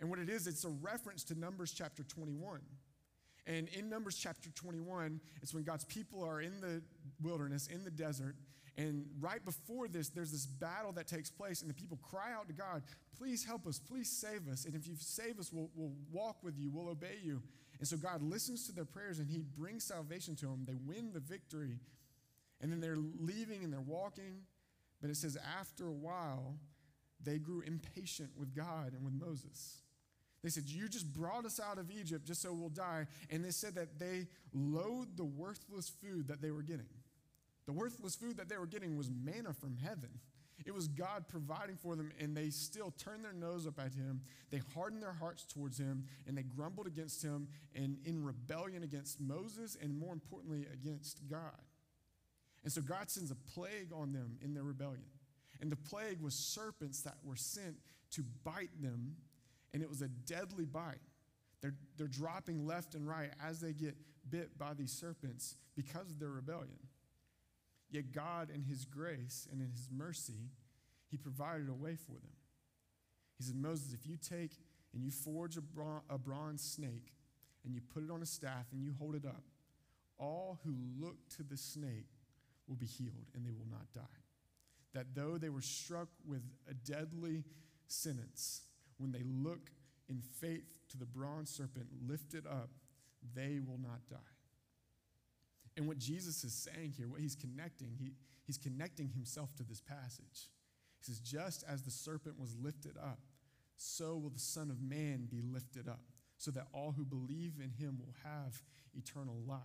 And 0.00 0.08
what 0.08 0.18
it 0.18 0.30
is, 0.30 0.46
it's 0.46 0.64
a 0.64 0.68
reference 0.68 1.24
to 1.24 1.38
Numbers 1.38 1.72
chapter 1.72 2.02
21. 2.02 2.60
And 3.50 3.66
in 3.68 3.90
Numbers 3.90 4.16
chapter 4.16 4.48
21, 4.50 5.20
it's 5.42 5.52
when 5.52 5.64
God's 5.64 5.84
people 5.84 6.22
are 6.22 6.40
in 6.40 6.60
the 6.60 6.82
wilderness, 7.20 7.66
in 7.66 7.82
the 7.82 7.90
desert, 7.90 8.36
and 8.78 9.04
right 9.20 9.44
before 9.44 9.88
this, 9.88 10.08
there's 10.08 10.30
this 10.30 10.46
battle 10.46 10.92
that 10.92 11.08
takes 11.08 11.30
place, 11.30 11.60
and 11.60 11.68
the 11.68 11.74
people 11.74 11.98
cry 12.02 12.32
out 12.32 12.46
to 12.46 12.54
God, 12.54 12.82
Please 13.18 13.44
help 13.44 13.66
us, 13.66 13.78
please 13.78 14.08
save 14.08 14.48
us. 14.50 14.64
And 14.64 14.74
if 14.74 14.86
you 14.86 14.94
save 14.98 15.38
us, 15.38 15.52
we'll, 15.52 15.68
we'll 15.74 15.92
walk 16.10 16.42
with 16.42 16.56
you, 16.56 16.70
we'll 16.72 16.88
obey 16.88 17.18
you. 17.22 17.42
And 17.78 17.86
so 17.86 17.98
God 17.98 18.22
listens 18.22 18.66
to 18.66 18.72
their 18.72 18.86
prayers 18.86 19.18
and 19.18 19.28
He 19.28 19.42
brings 19.58 19.84
salvation 19.84 20.36
to 20.36 20.46
them. 20.46 20.64
They 20.66 20.76
win 20.86 21.12
the 21.12 21.20
victory. 21.20 21.80
And 22.62 22.72
then 22.72 22.80
they're 22.80 22.96
leaving 22.96 23.62
and 23.62 23.70
they're 23.70 23.80
walking. 23.80 24.42
But 25.02 25.10
it 25.10 25.16
says, 25.16 25.36
after 25.58 25.86
a 25.86 25.92
while, 25.92 26.54
they 27.22 27.36
grew 27.38 27.60
impatient 27.60 28.30
with 28.38 28.54
God 28.54 28.94
and 28.94 29.04
with 29.04 29.12
Moses. 29.12 29.82
They 30.42 30.48
said, 30.48 30.64
You 30.68 30.88
just 30.88 31.12
brought 31.12 31.44
us 31.44 31.60
out 31.60 31.78
of 31.78 31.90
Egypt 31.90 32.26
just 32.26 32.42
so 32.42 32.52
we'll 32.52 32.70
die. 32.70 33.06
And 33.30 33.44
they 33.44 33.50
said 33.50 33.74
that 33.74 33.98
they 33.98 34.26
loathed 34.52 35.16
the 35.16 35.24
worthless 35.24 35.88
food 35.88 36.28
that 36.28 36.40
they 36.40 36.50
were 36.50 36.62
getting. 36.62 36.88
The 37.66 37.72
worthless 37.72 38.16
food 38.16 38.36
that 38.38 38.48
they 38.48 38.56
were 38.56 38.66
getting 38.66 38.96
was 38.96 39.10
manna 39.10 39.52
from 39.52 39.76
heaven. 39.76 40.10
It 40.66 40.74
was 40.74 40.88
God 40.88 41.24
providing 41.28 41.76
for 41.76 41.96
them, 41.96 42.12
and 42.20 42.36
they 42.36 42.50
still 42.50 42.92
turned 42.98 43.24
their 43.24 43.32
nose 43.32 43.66
up 43.66 43.78
at 43.78 43.94
him. 43.94 44.20
They 44.50 44.60
hardened 44.74 45.02
their 45.02 45.12
hearts 45.12 45.44
towards 45.44 45.78
him, 45.78 46.04
and 46.26 46.36
they 46.36 46.42
grumbled 46.42 46.86
against 46.86 47.22
him 47.22 47.48
and 47.74 47.96
in 48.04 48.22
rebellion 48.22 48.82
against 48.82 49.20
Moses, 49.20 49.76
and 49.80 49.98
more 49.98 50.12
importantly, 50.12 50.66
against 50.72 51.26
God. 51.30 51.62
And 52.62 52.72
so 52.72 52.82
God 52.82 53.10
sends 53.10 53.30
a 53.30 53.36
plague 53.54 53.90
on 53.94 54.12
them 54.12 54.36
in 54.42 54.52
their 54.52 54.62
rebellion. 54.62 55.04
And 55.60 55.72
the 55.72 55.76
plague 55.76 56.20
was 56.20 56.34
serpents 56.34 57.02
that 57.02 57.16
were 57.24 57.36
sent 57.36 57.76
to 58.12 58.22
bite 58.44 58.82
them, 58.82 59.16
and 59.72 59.82
it 59.82 59.88
was 59.88 60.02
a 60.02 60.08
deadly 60.08 60.64
bite. 60.64 61.00
They're, 61.60 61.74
they're 61.96 62.08
dropping 62.08 62.66
left 62.66 62.94
and 62.94 63.06
right 63.06 63.30
as 63.44 63.60
they 63.60 63.72
get 63.72 63.94
bit 64.28 64.58
by 64.58 64.74
these 64.74 64.92
serpents 64.92 65.56
because 65.76 66.10
of 66.10 66.18
their 66.18 66.30
rebellion. 66.30 66.78
Yet 67.90 68.12
God, 68.12 68.50
in 68.54 68.62
His 68.62 68.84
grace 68.84 69.48
and 69.50 69.60
in 69.60 69.70
His 69.70 69.88
mercy, 69.90 70.50
He 71.10 71.16
provided 71.16 71.68
a 71.68 71.74
way 71.74 71.96
for 71.96 72.12
them. 72.12 72.32
He 73.36 73.44
said, 73.44 73.56
Moses, 73.56 73.92
if 73.92 74.06
you 74.06 74.16
take 74.16 74.52
and 74.94 75.02
you 75.02 75.10
forge 75.10 75.56
a, 75.56 75.60
bron- 75.60 76.02
a 76.08 76.18
bronze 76.18 76.62
snake 76.62 77.12
and 77.64 77.74
you 77.74 77.80
put 77.80 78.02
it 78.02 78.10
on 78.10 78.22
a 78.22 78.26
staff 78.26 78.66
and 78.72 78.82
you 78.82 78.94
hold 78.98 79.14
it 79.14 79.24
up, 79.24 79.42
all 80.18 80.58
who 80.64 80.74
look 80.98 81.16
to 81.36 81.42
the 81.42 81.56
snake 81.56 82.08
will 82.68 82.76
be 82.76 82.86
healed 82.86 83.26
and 83.34 83.44
they 83.44 83.52
will 83.52 83.68
not 83.70 83.92
die. 83.94 84.18
That 84.92 85.14
though 85.14 85.38
they 85.38 85.48
were 85.48 85.62
struck 85.62 86.08
with 86.26 86.42
a 86.68 86.74
deadly 86.74 87.44
sentence, 87.86 88.62
when 89.00 89.12
they 89.12 89.22
look 89.24 89.70
in 90.08 90.20
faith 90.20 90.64
to 90.90 90.98
the 90.98 91.06
bronze 91.06 91.50
serpent 91.50 91.86
lifted 92.06 92.46
up, 92.46 92.70
they 93.34 93.58
will 93.64 93.78
not 93.78 94.00
die. 94.10 94.16
And 95.76 95.86
what 95.86 95.98
Jesus 95.98 96.44
is 96.44 96.52
saying 96.52 96.94
here, 96.96 97.08
what 97.08 97.20
he's 97.20 97.36
connecting, 97.36 97.94
he, 97.98 98.12
he's 98.44 98.58
connecting 98.58 99.08
himself 99.08 99.54
to 99.56 99.62
this 99.62 99.80
passage. 99.80 100.48
He 100.98 101.04
says, 101.04 101.20
Just 101.20 101.64
as 101.66 101.82
the 101.82 101.90
serpent 101.90 102.38
was 102.38 102.56
lifted 102.60 102.96
up, 102.98 103.20
so 103.76 104.16
will 104.16 104.30
the 104.30 104.38
Son 104.38 104.70
of 104.70 104.82
Man 104.82 105.26
be 105.30 105.40
lifted 105.40 105.88
up, 105.88 106.02
so 106.36 106.50
that 106.50 106.66
all 106.74 106.92
who 106.92 107.04
believe 107.04 107.54
in 107.62 107.70
him 107.70 107.98
will 107.98 108.14
have 108.24 108.62
eternal 108.94 109.42
life. 109.46 109.60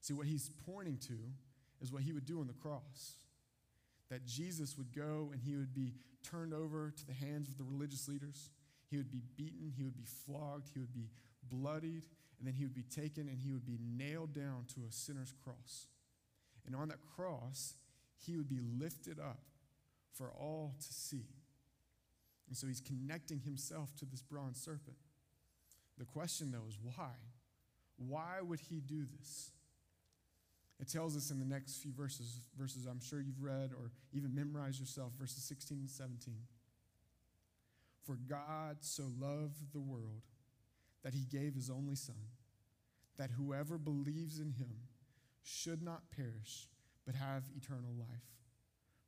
See, 0.00 0.14
what 0.14 0.26
he's 0.26 0.50
pointing 0.66 0.98
to 1.06 1.18
is 1.80 1.92
what 1.92 2.02
he 2.02 2.12
would 2.12 2.26
do 2.26 2.40
on 2.40 2.48
the 2.48 2.54
cross. 2.54 3.16
That 4.12 4.26
Jesus 4.26 4.76
would 4.76 4.94
go 4.94 5.30
and 5.32 5.40
he 5.40 5.56
would 5.56 5.72
be 5.72 5.94
turned 6.22 6.52
over 6.52 6.92
to 6.94 7.06
the 7.06 7.14
hands 7.14 7.48
of 7.48 7.56
the 7.56 7.64
religious 7.64 8.08
leaders. 8.08 8.50
He 8.90 8.98
would 8.98 9.10
be 9.10 9.22
beaten, 9.38 9.72
he 9.74 9.84
would 9.84 9.96
be 9.96 10.04
flogged, 10.26 10.68
he 10.74 10.80
would 10.80 10.92
be 10.92 11.08
bloodied, 11.48 12.04
and 12.38 12.46
then 12.46 12.52
he 12.52 12.64
would 12.64 12.74
be 12.74 12.82
taken 12.82 13.26
and 13.26 13.38
he 13.38 13.52
would 13.52 13.64
be 13.64 13.78
nailed 13.80 14.34
down 14.34 14.66
to 14.74 14.82
a 14.86 14.92
sinner's 14.92 15.32
cross. 15.42 15.86
And 16.66 16.76
on 16.76 16.88
that 16.88 16.98
cross, 17.16 17.72
he 18.18 18.36
would 18.36 18.50
be 18.50 18.60
lifted 18.78 19.18
up 19.18 19.40
for 20.12 20.30
all 20.30 20.74
to 20.78 20.92
see. 20.92 21.24
And 22.48 22.54
so 22.54 22.66
he's 22.66 22.82
connecting 22.82 23.40
himself 23.40 23.96
to 23.96 24.04
this 24.04 24.20
bronze 24.20 24.60
serpent. 24.60 24.98
The 25.96 26.04
question, 26.04 26.52
though, 26.52 26.68
is 26.68 26.76
why? 26.82 27.12
Why 27.96 28.42
would 28.42 28.60
he 28.60 28.80
do 28.80 29.06
this? 29.18 29.52
It 30.82 30.88
tells 30.88 31.16
us 31.16 31.30
in 31.30 31.38
the 31.38 31.46
next 31.46 31.76
few 31.76 31.92
verses, 31.92 32.40
verses 32.58 32.86
I'm 32.86 33.00
sure 33.00 33.20
you've 33.20 33.40
read 33.40 33.70
or 33.72 33.92
even 34.12 34.34
memorized 34.34 34.80
yourself, 34.80 35.12
verses 35.16 35.44
16 35.44 35.78
and 35.78 35.88
17. 35.88 36.34
For 38.04 38.18
God 38.28 38.78
so 38.80 39.04
loved 39.16 39.72
the 39.72 39.80
world 39.80 40.22
that 41.04 41.14
he 41.14 41.24
gave 41.24 41.54
his 41.54 41.70
only 41.70 41.94
Son, 41.94 42.16
that 43.16 43.30
whoever 43.30 43.78
believes 43.78 44.40
in 44.40 44.50
him 44.50 44.72
should 45.44 45.82
not 45.82 46.10
perish, 46.10 46.66
but 47.06 47.14
have 47.14 47.44
eternal 47.56 47.92
life. 47.96 48.26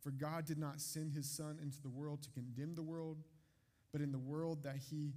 For 0.00 0.12
God 0.12 0.44
did 0.44 0.58
not 0.58 0.80
send 0.80 1.12
his 1.12 1.28
Son 1.28 1.58
into 1.60 1.82
the 1.82 1.88
world 1.88 2.22
to 2.22 2.30
condemn 2.30 2.76
the 2.76 2.82
world, 2.82 3.18
but 3.90 4.00
in 4.00 4.12
the 4.12 4.18
world 4.18 4.62
that 4.62 4.76
he, 4.76 5.14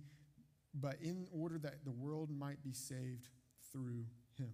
but 0.73 0.95
in 1.03 1.27
order 1.31 1.59
that 1.59 1.85
the 1.85 1.91
world 1.91 2.31
might 2.31 2.63
be 2.63 2.73
saved 2.73 3.29
through 3.71 4.05
him. 4.39 4.53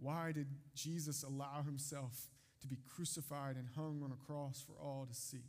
Why 0.00 0.32
did 0.32 0.48
Jesus 0.74 1.22
allow 1.22 1.62
himself 1.64 2.28
to 2.60 2.66
be 2.66 2.78
crucified 2.94 3.56
and 3.56 3.68
hung 3.76 4.00
on 4.04 4.12
a 4.12 4.26
cross 4.26 4.64
for 4.64 4.74
all 4.80 5.06
to 5.08 5.14
see? 5.14 5.44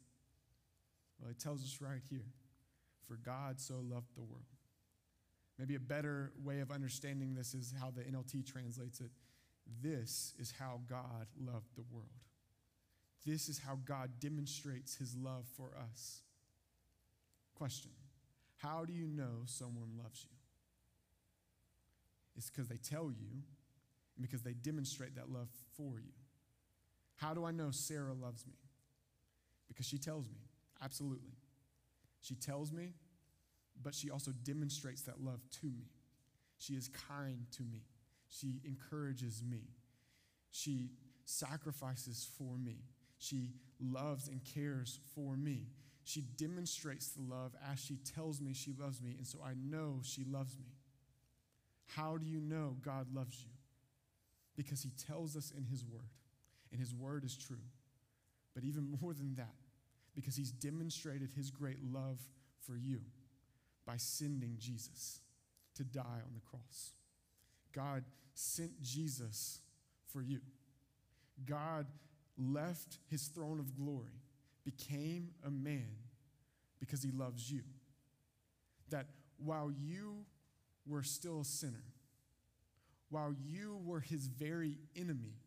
Well, 1.20 1.30
it 1.30 1.40
tells 1.40 1.64
us 1.64 1.80
right 1.82 2.02
here 2.10 2.34
for 3.08 3.16
God 3.16 3.60
so 3.60 3.76
loved 3.76 4.16
the 4.16 4.22
world. 4.22 4.44
Maybe 5.58 5.76
a 5.76 5.80
better 5.80 6.32
way 6.44 6.62
of 6.62 6.72
understanding 6.72 7.36
this 7.36 7.54
is 7.54 7.74
how 7.80 7.92
the 7.92 8.04
NLT 8.04 8.46
translates 8.46 9.02
it. 9.02 9.12
This 9.84 10.34
is 10.40 10.54
how 10.58 10.80
God 10.90 11.28
loved 11.40 11.76
the 11.76 11.84
world. 11.92 12.08
This 13.26 13.50
is 13.50 13.60
how 13.60 13.78
God 13.86 14.12
demonstrates 14.20 14.96
his 14.96 15.16
love 15.16 15.46
for 15.58 15.72
us. 15.92 16.22
Question 17.56 17.92
How 18.58 18.86
do 18.86 18.94
you 18.94 19.08
know 19.08 19.44
someone 19.46 19.98
loves 20.02 20.24
you? 20.24 20.36
It's 22.38 22.50
because 22.50 22.70
they 22.70 22.78
tell 22.78 23.12
you 23.12 23.44
because 24.22 24.42
they 24.42 24.54
demonstrate 24.54 25.16
that 25.16 25.30
love 25.32 25.50
for 25.76 26.00
you. 26.00 26.14
How 27.16 27.34
do 27.34 27.46
I 27.46 27.52
know 27.52 27.72
Sarah 27.72 28.14
loves 28.14 28.46
me? 28.46 28.54
Because 29.68 29.86
she 29.86 29.98
tells 29.98 30.28
me, 30.28 30.38
absolutely. 30.84 31.36
She 32.22 32.36
tells 32.36 32.72
me, 32.72 32.94
but 33.82 33.94
she 33.94 34.10
also 34.10 34.32
demonstrates 34.44 35.04
that 35.04 35.22
love 35.22 35.42
to 35.62 35.68
me. 35.68 35.92
She 36.58 36.74
is 36.74 36.90
kind 37.10 37.46
to 37.52 37.64
me. 37.64 37.84
She 38.28 38.62
encourages 38.66 39.42
me. 39.44 39.64
She 40.52 40.92
sacrifices 41.26 42.28
for 42.38 42.58
me. 42.58 42.84
She 43.18 43.52
loves 43.80 44.28
and 44.28 44.42
cares 44.44 45.00
for 45.16 45.36
me. 45.36 45.68
She 46.04 46.22
demonstrates 46.22 47.10
the 47.10 47.22
love 47.22 47.54
as 47.72 47.80
she 47.80 47.98
tells 47.98 48.42
me 48.42 48.54
she 48.54 48.74
loves 48.74 49.02
me, 49.02 49.16
and 49.18 49.28
so 49.28 49.40
I 49.46 49.54
know 49.56 50.00
she 50.04 50.24
loves 50.24 50.58
me. 50.58 50.74
How 51.96 52.18
do 52.18 52.26
you 52.26 52.40
know 52.40 52.78
God 52.82 53.14
loves 53.14 53.44
you? 53.44 53.52
Because 54.60 54.84
he 54.84 54.92
tells 55.08 55.38
us 55.38 55.54
in 55.58 55.64
his 55.64 55.86
word, 55.86 56.12
and 56.70 56.82
his 56.82 56.94
word 56.94 57.24
is 57.24 57.38
true. 57.38 57.64
But 58.54 58.66
even 58.66 58.98
more 59.02 59.14
than 59.14 59.36
that, 59.36 59.56
because 60.14 60.36
he's 60.36 60.52
demonstrated 60.52 61.30
his 61.34 61.50
great 61.50 61.78
love 61.82 62.20
for 62.66 62.76
you 62.76 63.00
by 63.86 63.96
sending 63.96 64.58
Jesus 64.60 65.22
to 65.76 65.86
die 65.86 66.02
on 66.02 66.34
the 66.36 66.42
cross. 66.42 66.92
God 67.74 68.04
sent 68.34 68.82
Jesus 68.82 69.62
for 70.12 70.22
you. 70.22 70.42
God 71.46 71.86
left 72.38 72.98
his 73.10 73.28
throne 73.28 73.60
of 73.60 73.78
glory, 73.78 74.20
became 74.66 75.30
a 75.48 75.50
man 75.50 75.96
because 76.82 77.02
he 77.02 77.12
loves 77.12 77.50
you. 77.50 77.62
That 78.90 79.06
while 79.38 79.72
you 79.72 80.26
were 80.86 81.04
still 81.04 81.40
a 81.40 81.46
sinner, 81.46 81.86
while 83.10 83.34
you 83.44 83.80
were 83.84 84.00
his 84.00 84.28
very 84.28 84.78
enemy, 84.96 85.42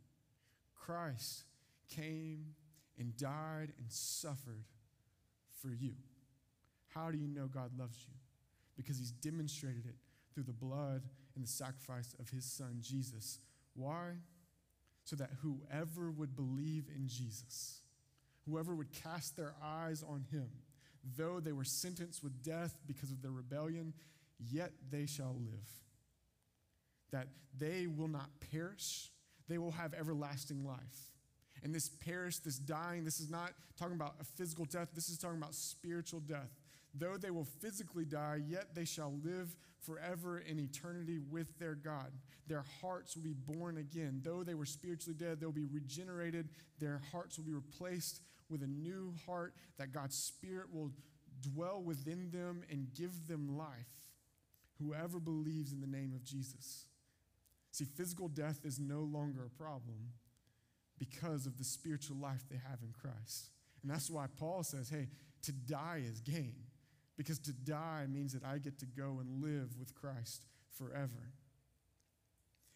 Christ 0.75 1.45
came 1.89 2.55
and 2.99 3.17
died 3.17 3.73
and 3.79 3.87
suffered 3.89 4.65
for 5.61 5.69
you. 5.69 5.95
How 6.95 7.11
do 7.11 7.19
you 7.19 7.29
know 7.29 7.47
God 7.47 7.71
loves 7.79 7.97
you? 8.07 8.15
Because 8.77 8.99
he's 8.99 9.13
demonstrated 9.13 9.87
it 9.87 9.95
through 10.35 10.45
the 10.45 10.53
blood 10.53 11.03
and 11.35 11.45
the 11.45 11.49
sacrifice 11.49 12.15
of 12.19 12.29
his 12.31 12.45
son, 12.45 12.79
Jesus. 12.81 13.39
Why? 13.75 14.11
So 15.05 15.17
that 15.17 15.31
whoever 15.43 16.11
would 16.11 16.37
believe 16.37 16.87
in 16.95 17.07
Jesus, 17.09 17.81
whoever 18.47 18.75
would 18.75 18.93
cast 18.93 19.37
their 19.37 19.55
eyes 19.63 20.05
on 20.07 20.25
him, 20.31 20.49
though 21.17 21.41
they 21.41 21.53
were 21.53 21.65
sentenced 21.65 22.23
with 22.23 22.43
death 22.43 22.79
because 22.87 23.11
of 23.11 23.23
their 23.23 23.31
rebellion, 23.31 23.95
yet 24.39 24.73
they 24.91 25.07
shall 25.07 25.37
live. 25.39 25.69
That 27.13 27.29
they 27.59 27.87
will 27.87 28.09
not 28.09 28.31
perish, 28.51 29.11
they 29.49 29.59
will 29.59 29.71
have 29.73 29.95
everlasting 29.95 30.65
life. 30.65 31.13
And 31.63 31.75
this 31.75 31.89
perish, 31.89 32.39
this 32.39 32.59
dying, 32.59 33.05
this 33.05 33.21
is 33.21 33.31
not 33.31 33.53
talking 33.79 33.95
about 33.95 34.15
a 34.21 34.25
physical 34.25 34.65
death, 34.65 34.89
this 34.95 35.09
is 35.09 35.19
talking 35.19 35.39
about 35.39 35.55
spiritual 35.55 36.21
death. 36.21 36.51
Though 36.95 37.17
they 37.17 37.31
will 37.31 37.47
physically 37.61 38.05
die, 38.05 38.41
yet 38.47 38.75
they 38.75 38.85
shall 38.85 39.15
live 39.25 39.57
forever 39.81 40.39
in 40.39 40.59
eternity 40.59 41.19
with 41.19 41.59
their 41.59 41.75
God. 41.75 42.13
Their 42.47 42.65
hearts 42.81 43.17
will 43.17 43.23
be 43.23 43.33
born 43.33 43.79
again. 43.79 44.21
Though 44.23 44.43
they 44.43 44.55
were 44.55 44.67
spiritually 44.67 45.17
dead, 45.19 45.41
they'll 45.41 45.53
be 45.53 45.65
regenerated. 45.65 46.51
Their 46.79 47.01
hearts 47.11 47.39
will 47.39 47.47
be 47.47 47.53
replaced 47.53 48.21
with 48.51 48.63
a 48.63 48.67
new 48.67 49.15
heart 49.27 49.55
that 49.79 49.93
God's 49.93 50.17
Spirit 50.17 50.67
will 50.73 50.91
dwell 51.41 51.81
within 51.83 52.31
them 52.31 52.63
and 52.71 52.93
give 52.95 53.27
them 53.27 53.57
life. 53.57 53.69
Whoever 54.79 55.19
believes 55.19 55.73
in 55.73 55.81
the 55.81 55.87
name 55.87 56.13
of 56.15 56.25
Jesus. 56.25 56.87
See, 57.73 57.85
physical 57.85 58.29
death 58.29 58.61
is 58.65 58.79
no 58.79 59.01
longer 59.01 59.45
a 59.45 59.51
problem 59.51 60.13
because 60.99 61.47
of 61.47 61.59
the 61.59 61.65
spiritual 61.65 62.17
life 62.17 62.45
they 62.51 62.59
have 62.69 62.79
in 62.83 62.93
Christ. 62.93 63.51
And 63.83 63.91
that's 63.91 64.11
why 64.11 64.27
Paul 64.39 64.63
says, 64.63 64.89
hey, 64.89 65.09
to 65.43 65.53
die 65.53 66.03
is 66.07 66.21
gain. 66.21 66.55
Because 67.17 67.39
to 67.41 67.53
die 67.53 68.07
means 68.09 68.33
that 68.35 68.45
I 68.45 68.59
get 68.59 68.79
to 68.81 68.87
go 68.87 69.19
and 69.21 69.43
live 69.43 69.79
with 69.79 69.95
Christ 69.95 70.47
forever. 70.77 71.33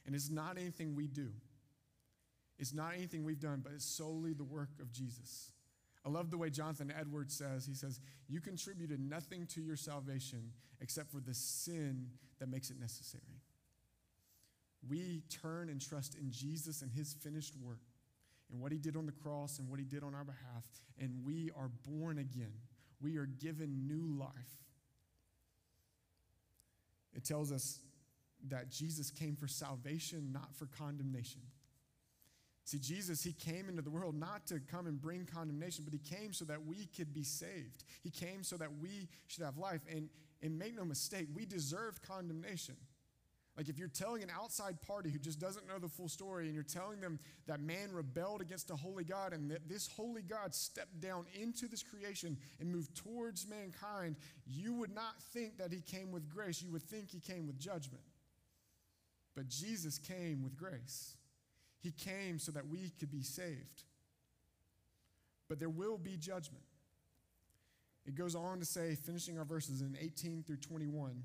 And 0.07 0.15
it's 0.15 0.31
not 0.31 0.57
anything 0.59 0.95
we 0.95 1.07
do, 1.07 1.31
it's 2.59 2.73
not 2.73 2.95
anything 2.95 3.25
we've 3.25 3.41
done, 3.41 3.61
but 3.63 3.73
it's 3.75 3.85
solely 3.85 4.33
the 4.33 4.45
work 4.45 4.71
of 4.81 4.93
Jesus. 4.93 5.53
I 6.05 6.09
love 6.09 6.31
the 6.31 6.39
way 6.39 6.51
Jonathan 6.51 6.93
Edwards 6.97 7.37
says, 7.37 7.67
he 7.67 7.75
says, 7.75 8.01
You 8.29 8.41
contributed 8.41 9.01
nothing 9.01 9.47
to 9.55 9.61
your 9.61 9.77
salvation 9.77 10.53
except 10.81 11.11
for 11.11 11.21
the 11.21 11.35
sin 11.35 12.07
that 12.39 12.49
makes 12.49 12.71
it 12.71 12.79
necessary. 12.79 13.43
We 14.89 15.23
turn 15.43 15.69
and 15.69 15.81
trust 15.81 16.15
in 16.15 16.31
Jesus 16.31 16.83
and 16.83 16.91
his 16.91 17.15
finished 17.15 17.55
work 17.57 17.81
and 18.51 18.61
what 18.61 18.73
he 18.73 18.79
did 18.79 18.97
on 18.97 19.07
the 19.07 19.13
cross 19.13 19.59
and 19.59 19.69
what 19.69 19.79
he 19.79 19.85
did 19.85 20.03
on 20.03 20.15
our 20.15 20.25
behalf, 20.25 20.65
and 21.01 21.25
we 21.25 21.51
are 21.57 21.71
born 21.89 22.19
again. 22.19 22.53
We 23.01 23.17
are 23.17 23.27
given 23.27 23.87
new 23.87 24.17
life. 24.19 24.31
It 27.15 27.25
tells 27.25 27.51
us 27.51 27.81
that 28.49 28.71
Jesus 28.71 29.11
came 29.11 29.35
for 29.35 29.49
salvation, 29.49 30.31
not 30.33 30.55
for 30.55 30.67
condemnation. 30.67 31.41
See, 32.65 32.79
Jesus, 32.79 33.23
he 33.23 33.33
came 33.33 33.69
into 33.69 33.81
the 33.81 33.91
world 33.91 34.15
not 34.15 34.47
to 34.49 34.59
come 34.59 34.87
and 34.87 35.01
bring 35.01 35.25
condemnation, 35.25 35.85
but 35.85 35.95
he 35.95 36.01
came 36.01 36.33
so 36.33 36.45
that 36.47 36.67
we 36.67 36.87
could 36.97 37.15
be 37.15 37.23
saved. 37.23 37.85
He 38.03 38.11
came 38.11 38.43
so 38.43 38.57
that 38.57 38.71
we 38.81 39.09
should 39.29 39.45
have 39.45 39.57
life. 39.57 39.83
And, 39.91 40.09
and 40.43 40.59
make 40.59 40.75
no 40.77 40.85
mistake, 40.85 41.29
we 41.33 41.47
deserve 41.47 42.03
condemnation. 42.03 42.75
Like 43.57 43.71
if 43.71 43.79
you're 43.79 43.89
telling 43.89 44.23
an 44.23 44.31
outside 44.31 44.81
party 44.83 45.11
who 45.11 45.19
just 45.19 45.39
doesn't 45.39 45.67
know 45.67 45.79
the 45.79 45.89
full 45.89 46.09
story 46.09 46.45
and 46.45 46.55
you're 46.55 46.63
telling 46.63 47.01
them 47.01 47.19
that 47.47 47.59
man 47.59 47.91
rebelled 47.91 48.43
against 48.43 48.71
a 48.71 48.77
holy 48.77 49.05
God 49.05 49.33
and 49.33 49.51
that 49.51 49.67
this 49.67 49.89
holy 49.89 50.21
God 50.21 50.55
stepped 50.55 51.01
down 51.01 51.25
into 51.41 51.67
this 51.67 51.83
creation 51.83 52.37
and 52.61 52.71
moved 52.71 52.95
towards 52.95 53.49
mankind, 53.49 54.17
you 54.47 54.75
would 54.75 54.95
not 54.95 55.23
think 55.33 55.57
that 55.57 55.73
he 55.73 55.81
came 55.81 56.13
with 56.13 56.29
grace. 56.29 56.61
You 56.61 56.71
would 56.73 56.83
think 56.83 57.11
he 57.11 57.19
came 57.19 57.47
with 57.47 57.59
judgment. 57.59 58.05
But 59.35 59.49
Jesus 59.49 59.99
came 59.99 60.43
with 60.43 60.57
grace. 60.57 61.15
He 61.81 61.93
came 61.93 62.39
so 62.39 62.53
that 62.53 62.69
we 62.69 62.93
could 62.99 63.11
be 63.11 63.23
saved. 63.23 63.85
But 65.49 65.61
there 65.61 65.71
will 65.71 65.99
be 65.99 66.17
judgment. 66.17 66.65
It 68.07 68.15
goes 68.15 68.35
on 68.35 68.59
to 68.61 68.65
say, 68.65 68.95
finishing 68.95 69.39
our 69.39 69.45
verses 69.45 69.81
in 69.81 69.97
18 70.01 70.45
through 70.47 70.59
21. 70.59 71.23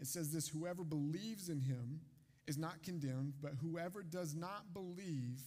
It 0.00 0.06
says 0.06 0.32
this 0.32 0.48
whoever 0.48 0.82
believes 0.82 1.48
in 1.48 1.60
him 1.60 2.00
is 2.46 2.56
not 2.56 2.82
condemned, 2.82 3.34
but 3.40 3.52
whoever 3.60 4.02
does 4.02 4.34
not 4.34 4.72
believe 4.72 5.40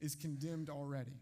is 0.00 0.16
condemned 0.16 0.68
already, 0.68 1.20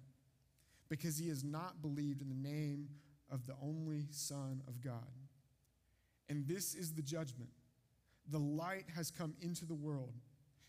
because 0.88 1.18
he 1.18 1.28
has 1.28 1.44
not 1.44 1.82
believed 1.82 2.22
in 2.22 2.28
the 2.28 2.48
name 2.48 2.88
of 3.30 3.46
the 3.46 3.54
only 3.62 4.06
Son 4.10 4.62
of 4.66 4.80
God. 4.80 5.12
And 6.28 6.46
this 6.48 6.74
is 6.74 6.94
the 6.94 7.02
judgment. 7.02 7.50
The 8.30 8.38
light 8.38 8.86
has 8.94 9.10
come 9.10 9.34
into 9.40 9.66
the 9.66 9.74
world, 9.74 10.14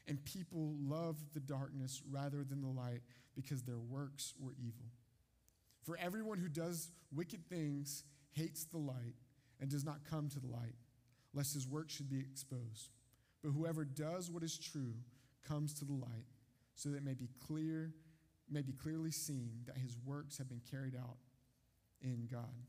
and 0.07 0.23
people 0.25 0.75
love 0.81 1.17
the 1.33 1.39
darkness 1.39 2.01
rather 2.09 2.43
than 2.43 2.61
the 2.61 2.67
light 2.67 3.01
because 3.35 3.63
their 3.63 3.79
works 3.79 4.33
were 4.39 4.53
evil. 4.59 4.85
For 5.83 5.97
everyone 5.97 6.39
who 6.39 6.49
does 6.49 6.91
wicked 7.15 7.47
things 7.47 8.03
hates 8.33 8.65
the 8.65 8.77
light 8.77 9.15
and 9.59 9.69
does 9.69 9.85
not 9.85 10.03
come 10.09 10.29
to 10.29 10.39
the 10.39 10.47
light 10.47 10.75
lest 11.33 11.53
his 11.53 11.67
work 11.67 11.89
should 11.89 12.09
be 12.09 12.19
exposed. 12.19 12.89
But 13.43 13.51
whoever 13.51 13.85
does 13.85 14.29
what 14.29 14.43
is 14.43 14.57
true 14.57 14.93
comes 15.47 15.73
to 15.75 15.85
the 15.85 15.93
light 15.93 16.25
so 16.75 16.89
that 16.89 16.97
it 16.97 17.03
may 17.03 17.13
be 17.13 17.29
clear, 17.47 17.93
may 18.49 18.61
be 18.61 18.73
clearly 18.73 19.11
seen 19.11 19.61
that 19.65 19.77
his 19.77 19.97
works 20.05 20.37
have 20.37 20.49
been 20.49 20.61
carried 20.69 20.95
out 20.95 21.17
in 22.01 22.27
God. 22.31 22.67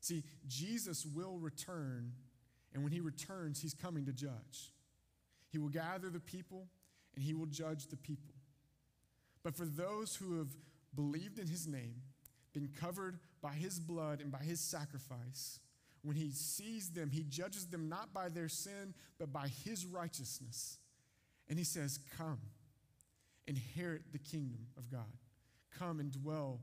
See, 0.00 0.22
Jesus 0.46 1.06
will 1.06 1.38
return, 1.38 2.12
and 2.74 2.82
when 2.82 2.92
he 2.92 3.00
returns, 3.00 3.62
he's 3.62 3.74
coming 3.74 4.04
to 4.06 4.12
judge. 4.12 4.72
He 5.50 5.58
will 5.58 5.68
gather 5.68 6.10
the 6.10 6.20
people 6.20 6.66
and 7.14 7.24
he 7.24 7.32
will 7.32 7.46
judge 7.46 7.86
the 7.86 7.96
people. 7.96 8.34
But 9.42 9.54
for 9.54 9.64
those 9.64 10.16
who 10.16 10.38
have 10.38 10.48
believed 10.94 11.38
in 11.38 11.46
his 11.46 11.66
name, 11.66 12.02
been 12.52 12.68
covered 12.68 13.18
by 13.40 13.52
his 13.52 13.78
blood 13.78 14.20
and 14.20 14.32
by 14.32 14.38
his 14.38 14.60
sacrifice, 14.60 15.60
when 16.04 16.16
he 16.16 16.30
sees 16.30 16.90
them, 16.90 17.10
he 17.10 17.24
judges 17.24 17.66
them 17.66 17.88
not 17.88 18.12
by 18.12 18.28
their 18.28 18.48
sin, 18.48 18.92
but 19.18 19.32
by 19.32 19.48
his 19.64 19.86
righteousness. 19.86 20.76
And 21.48 21.58
he 21.58 21.64
says, 21.64 21.98
Come, 22.18 22.40
inherit 23.46 24.12
the 24.12 24.18
kingdom 24.18 24.66
of 24.76 24.90
God. 24.90 25.18
Come 25.78 26.00
and 26.00 26.12
dwell 26.12 26.60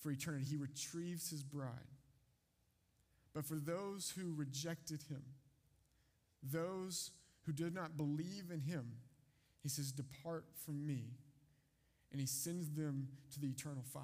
for 0.00 0.10
eternity. 0.10 0.44
He 0.44 0.56
retrieves 0.56 1.30
his 1.30 1.44
bride. 1.44 1.70
But 3.32 3.44
for 3.44 3.54
those 3.54 4.12
who 4.16 4.34
rejected 4.34 5.02
him, 5.08 5.22
those 6.42 7.12
who 7.46 7.52
did 7.52 7.74
not 7.74 7.96
believe 7.96 8.50
in 8.52 8.60
him, 8.60 8.92
he 9.62 9.68
says, 9.68 9.92
Depart 9.92 10.44
from 10.66 10.84
me. 10.84 11.04
And 12.10 12.20
he 12.20 12.26
sends 12.26 12.68
them 12.70 13.08
to 13.32 13.40
the 13.40 13.46
eternal 13.46 13.84
fire. 13.92 14.02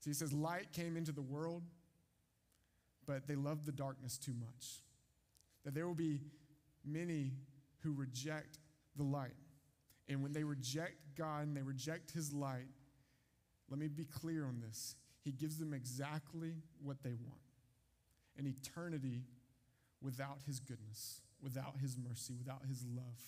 So 0.00 0.10
he 0.10 0.14
says, 0.14 0.32
Light 0.32 0.72
came 0.72 0.96
into 0.96 1.12
the 1.12 1.22
world, 1.22 1.62
but 3.06 3.26
they 3.26 3.36
love 3.36 3.64
the 3.64 3.72
darkness 3.72 4.18
too 4.18 4.34
much. 4.38 4.82
That 5.64 5.74
there 5.74 5.86
will 5.86 5.94
be 5.94 6.20
many 6.84 7.32
who 7.82 7.92
reject 7.92 8.58
the 8.96 9.02
light. 9.02 9.36
And 10.08 10.22
when 10.22 10.32
they 10.32 10.44
reject 10.44 10.96
God 11.16 11.46
and 11.46 11.56
they 11.56 11.62
reject 11.62 12.10
his 12.10 12.32
light, 12.32 12.68
let 13.70 13.78
me 13.78 13.88
be 13.88 14.04
clear 14.04 14.46
on 14.46 14.60
this. 14.60 14.96
He 15.22 15.32
gives 15.32 15.58
them 15.58 15.72
exactly 15.72 16.54
what 16.82 17.02
they 17.02 17.14
want 17.14 17.40
an 18.36 18.46
eternity 18.48 19.22
without 20.02 20.38
his 20.44 20.58
goodness, 20.58 21.20
without 21.40 21.76
his 21.80 21.96
mercy, 21.96 22.34
without 22.36 22.62
his 22.68 22.84
love, 22.84 23.20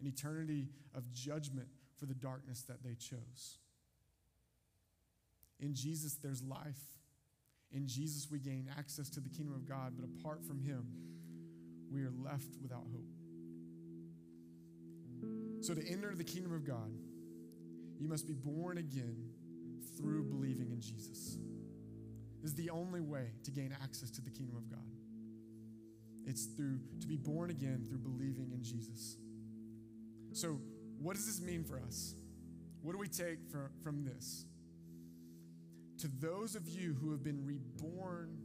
an 0.00 0.06
eternity 0.06 0.68
of 0.94 1.12
judgment 1.12 1.68
for 1.98 2.06
the 2.06 2.14
darkness 2.14 2.62
that 2.62 2.82
they 2.82 2.94
chose. 2.94 3.58
In 5.60 5.74
Jesus, 5.74 6.14
there's 6.14 6.42
life. 6.42 6.99
In 7.72 7.86
Jesus, 7.86 8.28
we 8.30 8.38
gain 8.38 8.68
access 8.76 9.08
to 9.10 9.20
the 9.20 9.28
kingdom 9.28 9.54
of 9.54 9.66
God, 9.68 9.94
but 9.96 10.04
apart 10.04 10.44
from 10.44 10.58
him, 10.58 10.84
we 11.90 12.02
are 12.02 12.12
left 12.24 12.56
without 12.60 12.84
hope. 12.92 13.06
So, 15.60 15.74
to 15.74 15.86
enter 15.88 16.14
the 16.14 16.24
kingdom 16.24 16.52
of 16.52 16.64
God, 16.64 16.90
you 17.98 18.08
must 18.08 18.26
be 18.26 18.34
born 18.34 18.78
again 18.78 19.30
through 19.96 20.24
believing 20.24 20.70
in 20.70 20.80
Jesus. 20.80 21.36
This 22.42 22.52
is 22.52 22.56
the 22.56 22.70
only 22.70 23.00
way 23.00 23.32
to 23.44 23.50
gain 23.50 23.76
access 23.82 24.10
to 24.12 24.22
the 24.22 24.30
kingdom 24.30 24.56
of 24.56 24.70
God. 24.70 24.80
It's 26.26 26.46
through 26.46 26.78
to 27.00 27.06
be 27.06 27.16
born 27.16 27.50
again 27.50 27.84
through 27.88 27.98
believing 27.98 28.50
in 28.52 28.62
Jesus. 28.62 29.16
So, 30.32 30.58
what 30.98 31.16
does 31.16 31.26
this 31.26 31.40
mean 31.40 31.64
for 31.64 31.78
us? 31.80 32.14
What 32.82 32.92
do 32.92 32.98
we 32.98 33.08
take 33.08 33.38
from, 33.50 33.68
from 33.82 34.04
this? 34.04 34.44
To 36.00 36.08
those 36.08 36.56
of 36.56 36.66
you 36.66 36.96
who 36.98 37.10
have 37.10 37.22
been 37.22 37.44
reborn 37.44 38.38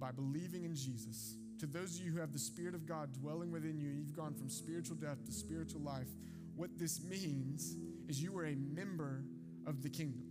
by 0.00 0.10
believing 0.10 0.64
in 0.64 0.74
Jesus, 0.74 1.36
to 1.60 1.66
those 1.66 1.94
of 1.94 2.04
you 2.04 2.10
who 2.10 2.18
have 2.18 2.32
the 2.32 2.40
Spirit 2.40 2.74
of 2.74 2.86
God 2.86 3.12
dwelling 3.12 3.52
within 3.52 3.78
you, 3.78 3.88
and 3.88 3.98
you've 3.98 4.16
gone 4.16 4.34
from 4.34 4.48
spiritual 4.48 4.96
death 4.96 5.24
to 5.26 5.32
spiritual 5.32 5.80
life, 5.80 6.08
what 6.56 6.70
this 6.76 7.02
means 7.04 7.76
is 8.08 8.20
you 8.20 8.36
are 8.36 8.46
a 8.46 8.56
member 8.56 9.24
of 9.64 9.82
the 9.84 9.88
kingdom. 9.88 10.24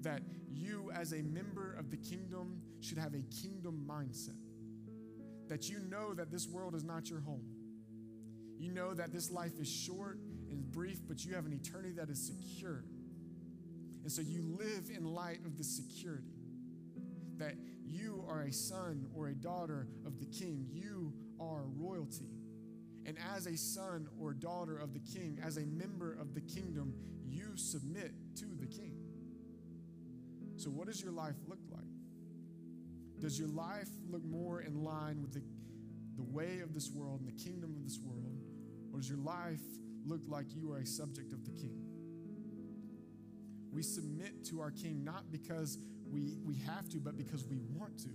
That 0.00 0.22
you, 0.50 0.90
as 0.92 1.12
a 1.12 1.22
member 1.22 1.76
of 1.78 1.90
the 1.90 1.96
kingdom, 1.96 2.60
should 2.80 2.98
have 2.98 3.14
a 3.14 3.22
kingdom 3.40 3.86
mindset. 3.88 4.36
That 5.48 5.68
you 5.68 5.78
know 5.78 6.12
that 6.14 6.32
this 6.32 6.48
world 6.48 6.74
is 6.74 6.82
not 6.82 7.08
your 7.08 7.20
home. 7.20 7.44
You 8.58 8.72
know 8.72 8.94
that 8.94 9.12
this 9.12 9.30
life 9.30 9.60
is 9.60 9.68
short 9.68 10.18
and 10.50 10.72
brief, 10.72 10.98
but 11.06 11.24
you 11.24 11.34
have 11.34 11.46
an 11.46 11.52
eternity 11.52 11.94
that 11.98 12.10
is 12.10 12.26
secure. 12.26 12.84
And 14.02 14.10
so 14.10 14.22
you 14.22 14.42
live 14.42 14.90
in 14.94 15.04
light 15.04 15.40
of 15.46 15.56
the 15.56 15.64
security 15.64 16.34
that 17.38 17.54
you 17.84 18.24
are 18.28 18.42
a 18.42 18.52
son 18.52 19.06
or 19.14 19.28
a 19.28 19.34
daughter 19.34 19.86
of 20.06 20.18
the 20.18 20.26
king. 20.26 20.66
You 20.70 21.12
are 21.40 21.64
royalty. 21.76 22.30
And 23.04 23.16
as 23.34 23.46
a 23.46 23.56
son 23.56 24.08
or 24.20 24.32
daughter 24.32 24.78
of 24.78 24.92
the 24.92 25.00
king, 25.00 25.40
as 25.44 25.56
a 25.56 25.66
member 25.66 26.14
of 26.14 26.34
the 26.34 26.40
kingdom, 26.40 26.94
you 27.24 27.56
submit 27.56 28.12
to 28.36 28.46
the 28.58 28.66
king. 28.66 28.96
So, 30.56 30.70
what 30.70 30.86
does 30.86 31.02
your 31.02 31.12
life 31.12 31.34
look 31.48 31.58
like? 31.70 31.82
Does 33.18 33.38
your 33.38 33.48
life 33.48 33.88
look 34.08 34.24
more 34.24 34.62
in 34.62 34.84
line 34.84 35.20
with 35.20 35.32
the, 35.32 35.42
the 36.16 36.22
way 36.22 36.60
of 36.60 36.74
this 36.74 36.90
world 36.90 37.20
and 37.20 37.28
the 37.28 37.44
kingdom 37.44 37.74
of 37.76 37.84
this 37.84 37.98
world? 38.04 38.38
Or 38.92 39.00
does 39.00 39.08
your 39.08 39.18
life 39.18 39.60
look 40.04 40.20
like 40.28 40.46
you 40.54 40.72
are 40.72 40.78
a 40.78 40.86
subject 40.86 41.32
of 41.32 41.44
the 41.44 41.50
king? 41.50 41.81
We 43.72 43.82
submit 43.82 44.44
to 44.46 44.60
our 44.60 44.70
king 44.70 45.02
not 45.02 45.32
because 45.32 45.78
we, 46.10 46.36
we 46.44 46.56
have 46.56 46.88
to, 46.90 46.98
but 46.98 47.16
because 47.16 47.44
we 47.44 47.58
want 47.74 47.98
to. 48.00 48.10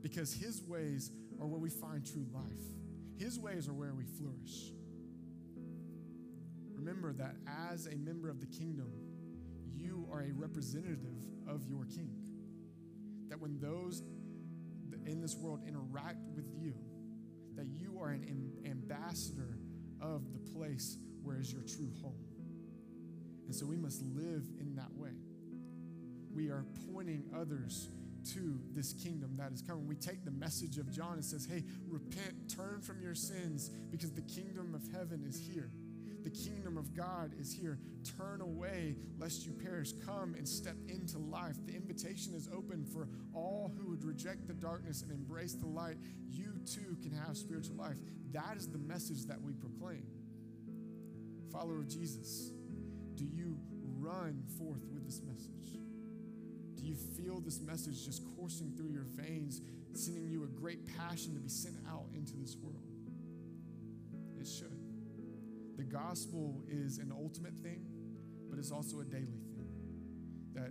Because 0.00 0.32
his 0.32 0.62
ways 0.62 1.10
are 1.40 1.46
where 1.46 1.60
we 1.60 1.70
find 1.70 2.06
true 2.06 2.26
life, 2.32 2.42
his 3.18 3.38
ways 3.38 3.68
are 3.68 3.74
where 3.74 3.94
we 3.94 4.04
flourish. 4.04 4.72
Remember 6.74 7.12
that 7.12 7.36
as 7.70 7.86
a 7.86 7.96
member 7.96 8.30
of 8.30 8.40
the 8.40 8.46
kingdom, 8.46 8.90
you 9.74 10.08
are 10.10 10.22
a 10.22 10.32
representative 10.32 11.22
of 11.46 11.66
your 11.66 11.84
king. 11.84 12.14
That 13.28 13.40
when 13.40 13.58
those 13.60 14.02
in 15.06 15.20
this 15.20 15.36
world 15.36 15.60
interact 15.66 16.18
with 16.34 16.46
you, 16.56 16.74
that 17.56 17.66
you 17.66 17.98
are 18.00 18.10
an 18.10 18.52
ambassador 18.64 19.58
of 20.00 20.32
the 20.32 20.38
place 20.52 20.96
where 21.22 21.40
is 21.40 21.52
your 21.52 21.62
true 21.62 21.90
home. 22.00 22.27
And 23.48 23.56
so 23.56 23.66
we 23.66 23.76
must 23.76 24.02
live 24.14 24.44
in 24.60 24.76
that 24.76 24.94
way. 24.94 25.16
We 26.32 26.50
are 26.50 26.64
pointing 26.92 27.24
others 27.34 27.88
to 28.34 28.60
this 28.74 28.92
kingdom 28.92 29.36
that 29.38 29.52
is 29.52 29.62
coming. 29.62 29.88
We 29.88 29.96
take 29.96 30.22
the 30.22 30.30
message 30.30 30.76
of 30.76 30.90
John 30.90 31.14
and 31.14 31.24
says, 31.24 31.46
"Hey, 31.46 31.64
repent, 31.88 32.50
turn 32.50 32.82
from 32.82 33.00
your 33.00 33.14
sins 33.14 33.70
because 33.90 34.12
the 34.12 34.22
kingdom 34.22 34.74
of 34.74 34.86
heaven 34.88 35.24
is 35.24 35.38
here." 35.38 35.72
The 36.24 36.30
kingdom 36.30 36.76
of 36.76 36.92
God 36.94 37.32
is 37.38 37.52
here. 37.52 37.78
Turn 38.04 38.42
away 38.42 38.96
lest 39.18 39.46
you 39.46 39.52
perish. 39.52 39.92
Come 40.04 40.34
and 40.34 40.46
step 40.46 40.76
into 40.88 41.18
life. 41.18 41.56
The 41.64 41.74
invitation 41.74 42.34
is 42.34 42.48
open 42.48 42.84
for 42.84 43.08
all 43.32 43.72
who 43.78 43.88
would 43.90 44.04
reject 44.04 44.46
the 44.46 44.52
darkness 44.52 45.00
and 45.00 45.10
embrace 45.10 45.54
the 45.54 45.68
light. 45.68 45.96
You 46.28 46.58
too 46.66 46.96
can 47.00 47.12
have 47.12 47.38
spiritual 47.38 47.76
life. 47.76 47.98
That 48.32 48.58
is 48.58 48.68
the 48.68 48.78
message 48.78 49.24
that 49.26 49.40
we 49.40 49.54
proclaim. 49.54 50.06
Follower 51.50 51.78
of 51.78 51.88
Jesus, 51.88 52.52
do 53.18 53.24
you 53.24 53.58
run 53.98 54.44
forth 54.56 54.86
with 54.92 55.04
this 55.04 55.20
message? 55.26 55.74
Do 56.76 56.84
you 56.86 56.94
feel 56.94 57.40
this 57.40 57.60
message 57.60 58.04
just 58.04 58.22
coursing 58.36 58.72
through 58.76 58.90
your 58.90 59.06
veins, 59.16 59.60
sending 59.92 60.30
you 60.30 60.44
a 60.44 60.46
great 60.46 60.86
passion 60.96 61.34
to 61.34 61.40
be 61.40 61.48
sent 61.48 61.74
out 61.90 62.06
into 62.14 62.36
this 62.36 62.56
world? 62.56 62.86
It 64.40 64.46
should. 64.46 64.78
The 65.76 65.82
gospel 65.82 66.62
is 66.68 66.98
an 66.98 67.12
ultimate 67.12 67.54
thing, 67.60 67.84
but 68.48 68.58
it's 68.58 68.70
also 68.70 69.00
a 69.00 69.04
daily 69.04 69.42
thing. 69.56 69.68
That 70.54 70.70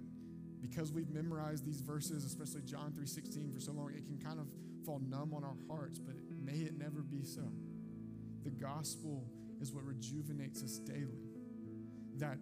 because 0.62 0.94
we've 0.94 1.10
memorized 1.10 1.66
these 1.66 1.82
verses, 1.82 2.24
especially 2.24 2.62
John 2.62 2.94
3:16 2.94 3.52
for 3.52 3.60
so 3.60 3.74
long, 3.74 3.94
it 3.94 4.06
can 4.06 4.18
kind 4.18 4.40
of 4.40 4.48
fall 4.86 5.00
numb 5.00 5.34
on 5.34 5.44
our 5.44 5.58
hearts, 5.68 6.00
but 6.00 6.16
may 6.32 6.60
it 6.60 6.78
never 6.78 7.02
be 7.02 7.24
so. 7.26 7.52
The 8.44 8.52
gospel 8.52 9.28
is 9.60 9.74
what 9.74 9.84
rejuvenates 9.84 10.64
us 10.64 10.80
daily. 10.80 11.27
That 12.18 12.38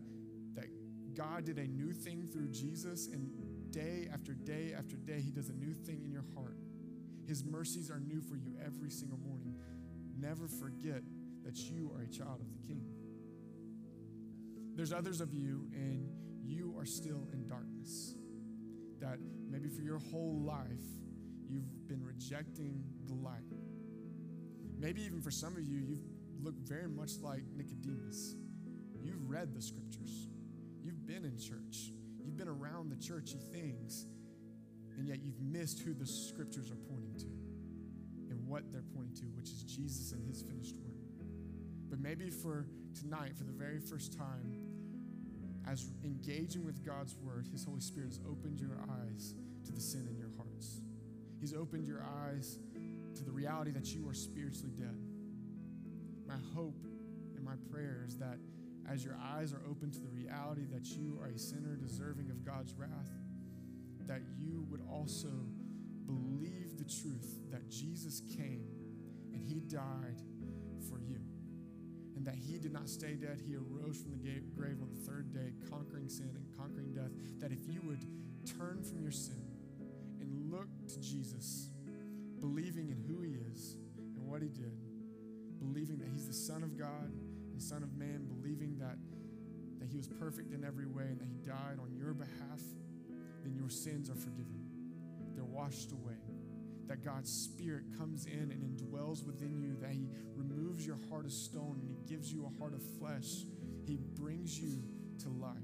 that 0.55 0.67
God 1.15 1.45
did 1.45 1.57
a 1.57 1.67
new 1.67 1.93
thing 1.93 2.27
through 2.27 2.49
Jesus 2.49 3.07
and 3.07 3.71
day 3.71 4.07
after 4.13 4.33
day 4.33 4.73
after 4.77 4.95
day 4.95 5.19
he 5.19 5.31
does 5.31 5.49
a 5.49 5.53
new 5.53 5.73
thing 5.73 6.01
in 6.03 6.11
your 6.11 6.25
heart. 6.35 6.57
His 7.27 7.43
mercies 7.43 7.89
are 7.89 7.99
new 7.99 8.21
for 8.21 8.35
you 8.35 8.55
every 8.63 8.89
single 8.89 9.17
morning. 9.17 9.55
Never 10.17 10.47
forget 10.47 11.01
that 11.43 11.57
you 11.57 11.91
are 11.95 12.01
a 12.01 12.07
child 12.07 12.41
of 12.41 12.49
the 12.49 12.67
King. 12.67 12.85
There's 14.75 14.93
others 14.93 15.21
of 15.21 15.33
you, 15.33 15.67
and 15.73 16.09
you 16.43 16.75
are 16.77 16.85
still 16.85 17.27
in 17.31 17.47
darkness. 17.47 18.15
That 18.99 19.19
maybe 19.49 19.69
for 19.69 19.81
your 19.81 19.99
whole 19.99 20.41
life, 20.45 20.85
you've 21.47 21.87
been 21.87 22.03
rejecting 22.03 22.83
the 23.07 23.13
light. 23.13 23.51
Maybe 24.77 25.03
even 25.03 25.21
for 25.21 25.31
some 25.31 25.55
of 25.55 25.63
you, 25.63 25.79
you've 25.79 26.03
looked 26.43 26.59
very 26.59 26.87
much 26.87 27.11
like 27.21 27.43
Nicodemus. 27.55 28.35
You've 29.05 29.29
read 29.29 29.53
the 29.53 29.61
scriptures, 29.61 30.27
you've 30.83 31.05
been 31.05 31.25
in 31.25 31.37
church, 31.37 31.91
you've 32.23 32.37
been 32.37 32.47
around 32.47 32.89
the 32.89 32.95
churchy 32.95 33.37
things, 33.37 34.07
and 34.97 35.07
yet 35.07 35.19
you've 35.21 35.39
missed 35.39 35.79
who 35.81 35.93
the 35.93 36.07
scriptures 36.07 36.71
are 36.71 36.81
pointing 36.89 37.13
to 37.19 38.33
and 38.33 38.47
what 38.47 38.71
they're 38.71 38.89
pointing 38.95 39.13
to, 39.13 39.25
which 39.37 39.49
is 39.49 39.61
Jesus 39.63 40.11
and 40.11 40.25
his 40.27 40.41
finished 40.41 40.75
work. 40.77 40.95
But 41.87 41.99
maybe 41.99 42.31
for 42.31 42.65
tonight, 42.99 43.37
for 43.37 43.43
the 43.43 43.51
very 43.51 43.79
first 43.79 44.17
time, 44.17 44.65
as 45.69 45.85
engaging 46.03 46.65
with 46.65 46.85
God's 46.85 47.15
word, 47.15 47.47
His 47.51 47.63
Holy 47.63 47.81
Spirit 47.81 48.09
has 48.09 48.19
opened 48.29 48.59
your 48.59 48.77
eyes 48.89 49.33
to 49.65 49.71
the 49.71 49.81
sin 49.81 50.07
in 50.09 50.17
your 50.17 50.29
hearts. 50.37 50.81
He's 51.39 51.53
opened 51.53 51.87
your 51.87 52.03
eyes 52.03 52.59
to 53.15 53.23
the 53.23 53.31
reality 53.31 53.71
that 53.71 53.87
you 53.93 54.07
are 54.07 54.13
spiritually 54.13 54.71
dead. 54.75 54.97
My 56.27 56.37
hope 56.53 56.85
and 57.35 57.43
my 57.43 57.55
prayer 57.71 58.03
is 58.07 58.17
that 58.17 58.37
as 58.91 59.03
your 59.03 59.17
eyes 59.35 59.53
are 59.53 59.61
open 59.69 59.91
to 59.91 59.99
the 59.99 60.09
reality 60.09 60.65
that 60.71 60.85
you 60.85 61.17
are 61.21 61.27
a 61.27 61.37
sinner 61.37 61.75
deserving 61.75 62.29
of 62.29 62.45
God's 62.45 62.73
wrath, 62.73 63.11
that 64.07 64.21
you 64.37 64.65
would 64.69 64.81
also 64.89 65.31
believe 66.05 66.77
the 66.77 66.83
truth 66.83 67.39
that 67.51 67.69
Jesus 67.69 68.21
came 68.37 68.67
and 69.33 69.41
he 69.41 69.59
died 69.59 70.21
for 70.89 70.99
you. 70.99 71.19
And 72.15 72.25
that 72.25 72.35
he 72.35 72.57
did 72.57 72.71
not 72.71 72.87
stay 72.87 73.15
dead, 73.15 73.41
he 73.45 73.55
arose 73.55 73.97
from 73.97 74.11
the 74.11 74.17
grave 74.55 74.77
on 74.81 74.89
the 74.89 75.01
third 75.09 75.33
day, 75.33 75.53
conquering 75.69 76.07
sin 76.07 76.31
and 76.35 76.57
conquering 76.57 76.93
death. 76.93 77.11
That 77.39 77.51
if 77.51 77.67
you 77.67 77.81
would 77.85 78.05
turn 78.57 78.83
from 78.83 79.01
your 79.01 79.11
sin 79.11 79.43
and 80.21 80.51
look 80.51 80.69
to 80.87 80.99
Jesus, 81.01 81.69
believing 82.39 82.89
in 82.89 82.97
who 82.97 83.21
he 83.21 83.33
is 83.51 83.77
and 84.15 84.25
what 84.29 84.41
he 84.41 84.47
did, 84.47 84.79
believing 85.59 85.97
that 85.97 86.07
he's 86.07 86.27
the 86.27 86.33
Son 86.33 86.63
of 86.63 86.77
God 86.77 87.11
and 87.55 87.63
Son 87.63 87.83
of 87.83 87.95
Man, 87.95 88.27
believing 88.27 88.77
that, 88.79 88.97
that 89.79 89.87
he 89.87 89.95
was 89.95 90.09
perfect 90.09 90.51
in 90.51 90.65
every 90.65 90.87
way 90.87 91.05
and 91.07 91.19
that 91.21 91.29
he 91.31 91.39
died 91.47 91.79
on 91.79 91.95
your 91.95 92.13
behalf, 92.13 92.59
then 93.43 93.55
your 93.55 93.69
sins 93.69 94.09
are 94.09 94.15
forgiven. 94.15 94.59
They're 95.33 95.45
washed 95.45 95.93
away 95.93 96.19
that 96.87 97.03
God's 97.03 97.31
Spirit 97.31 97.85
comes 97.97 98.25
in 98.25 98.51
and 98.51 98.61
indwells 98.61 99.25
within 99.25 99.57
you, 99.57 99.77
that 99.81 99.91
He 99.91 100.09
removes 100.35 100.85
your 100.85 100.97
heart 101.09 101.25
of 101.25 101.31
stone 101.31 101.79
and 101.81 101.89
He 101.89 101.97
gives 102.13 102.31
you 102.31 102.45
a 102.45 102.59
heart 102.59 102.73
of 102.73 102.83
flesh. 102.99 103.45
He 103.85 103.97
brings 104.19 104.59
you 104.59 104.83
to 105.23 105.29
life. 105.29 105.55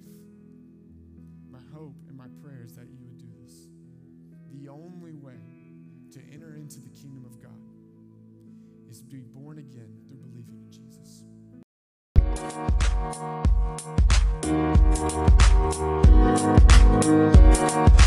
My 1.52 1.60
hope 1.74 1.96
and 2.08 2.18
my 2.18 2.28
prayer 2.42 2.64
is 2.66 2.76
that 2.76 2.88
you 2.89 2.98
would 3.04 3.18
do 3.18 3.28
this. 3.44 3.68
The 4.52 4.70
only 4.70 5.14
way 5.14 5.42
to 6.14 6.20
enter 6.34 6.56
into 6.56 6.80
the 6.80 6.89
kingdom 6.89 7.26
of 7.26 7.42
God 7.42 7.52
is 8.89 9.02
to 9.02 9.06
be 9.06 9.20
born 9.20 9.60
again 9.60 9.94
through 10.08 10.18
believing 10.18 10.58
in 10.58 10.72
Jesus. 10.72 11.24
Thank 12.52 12.82
you. 17.86 18.01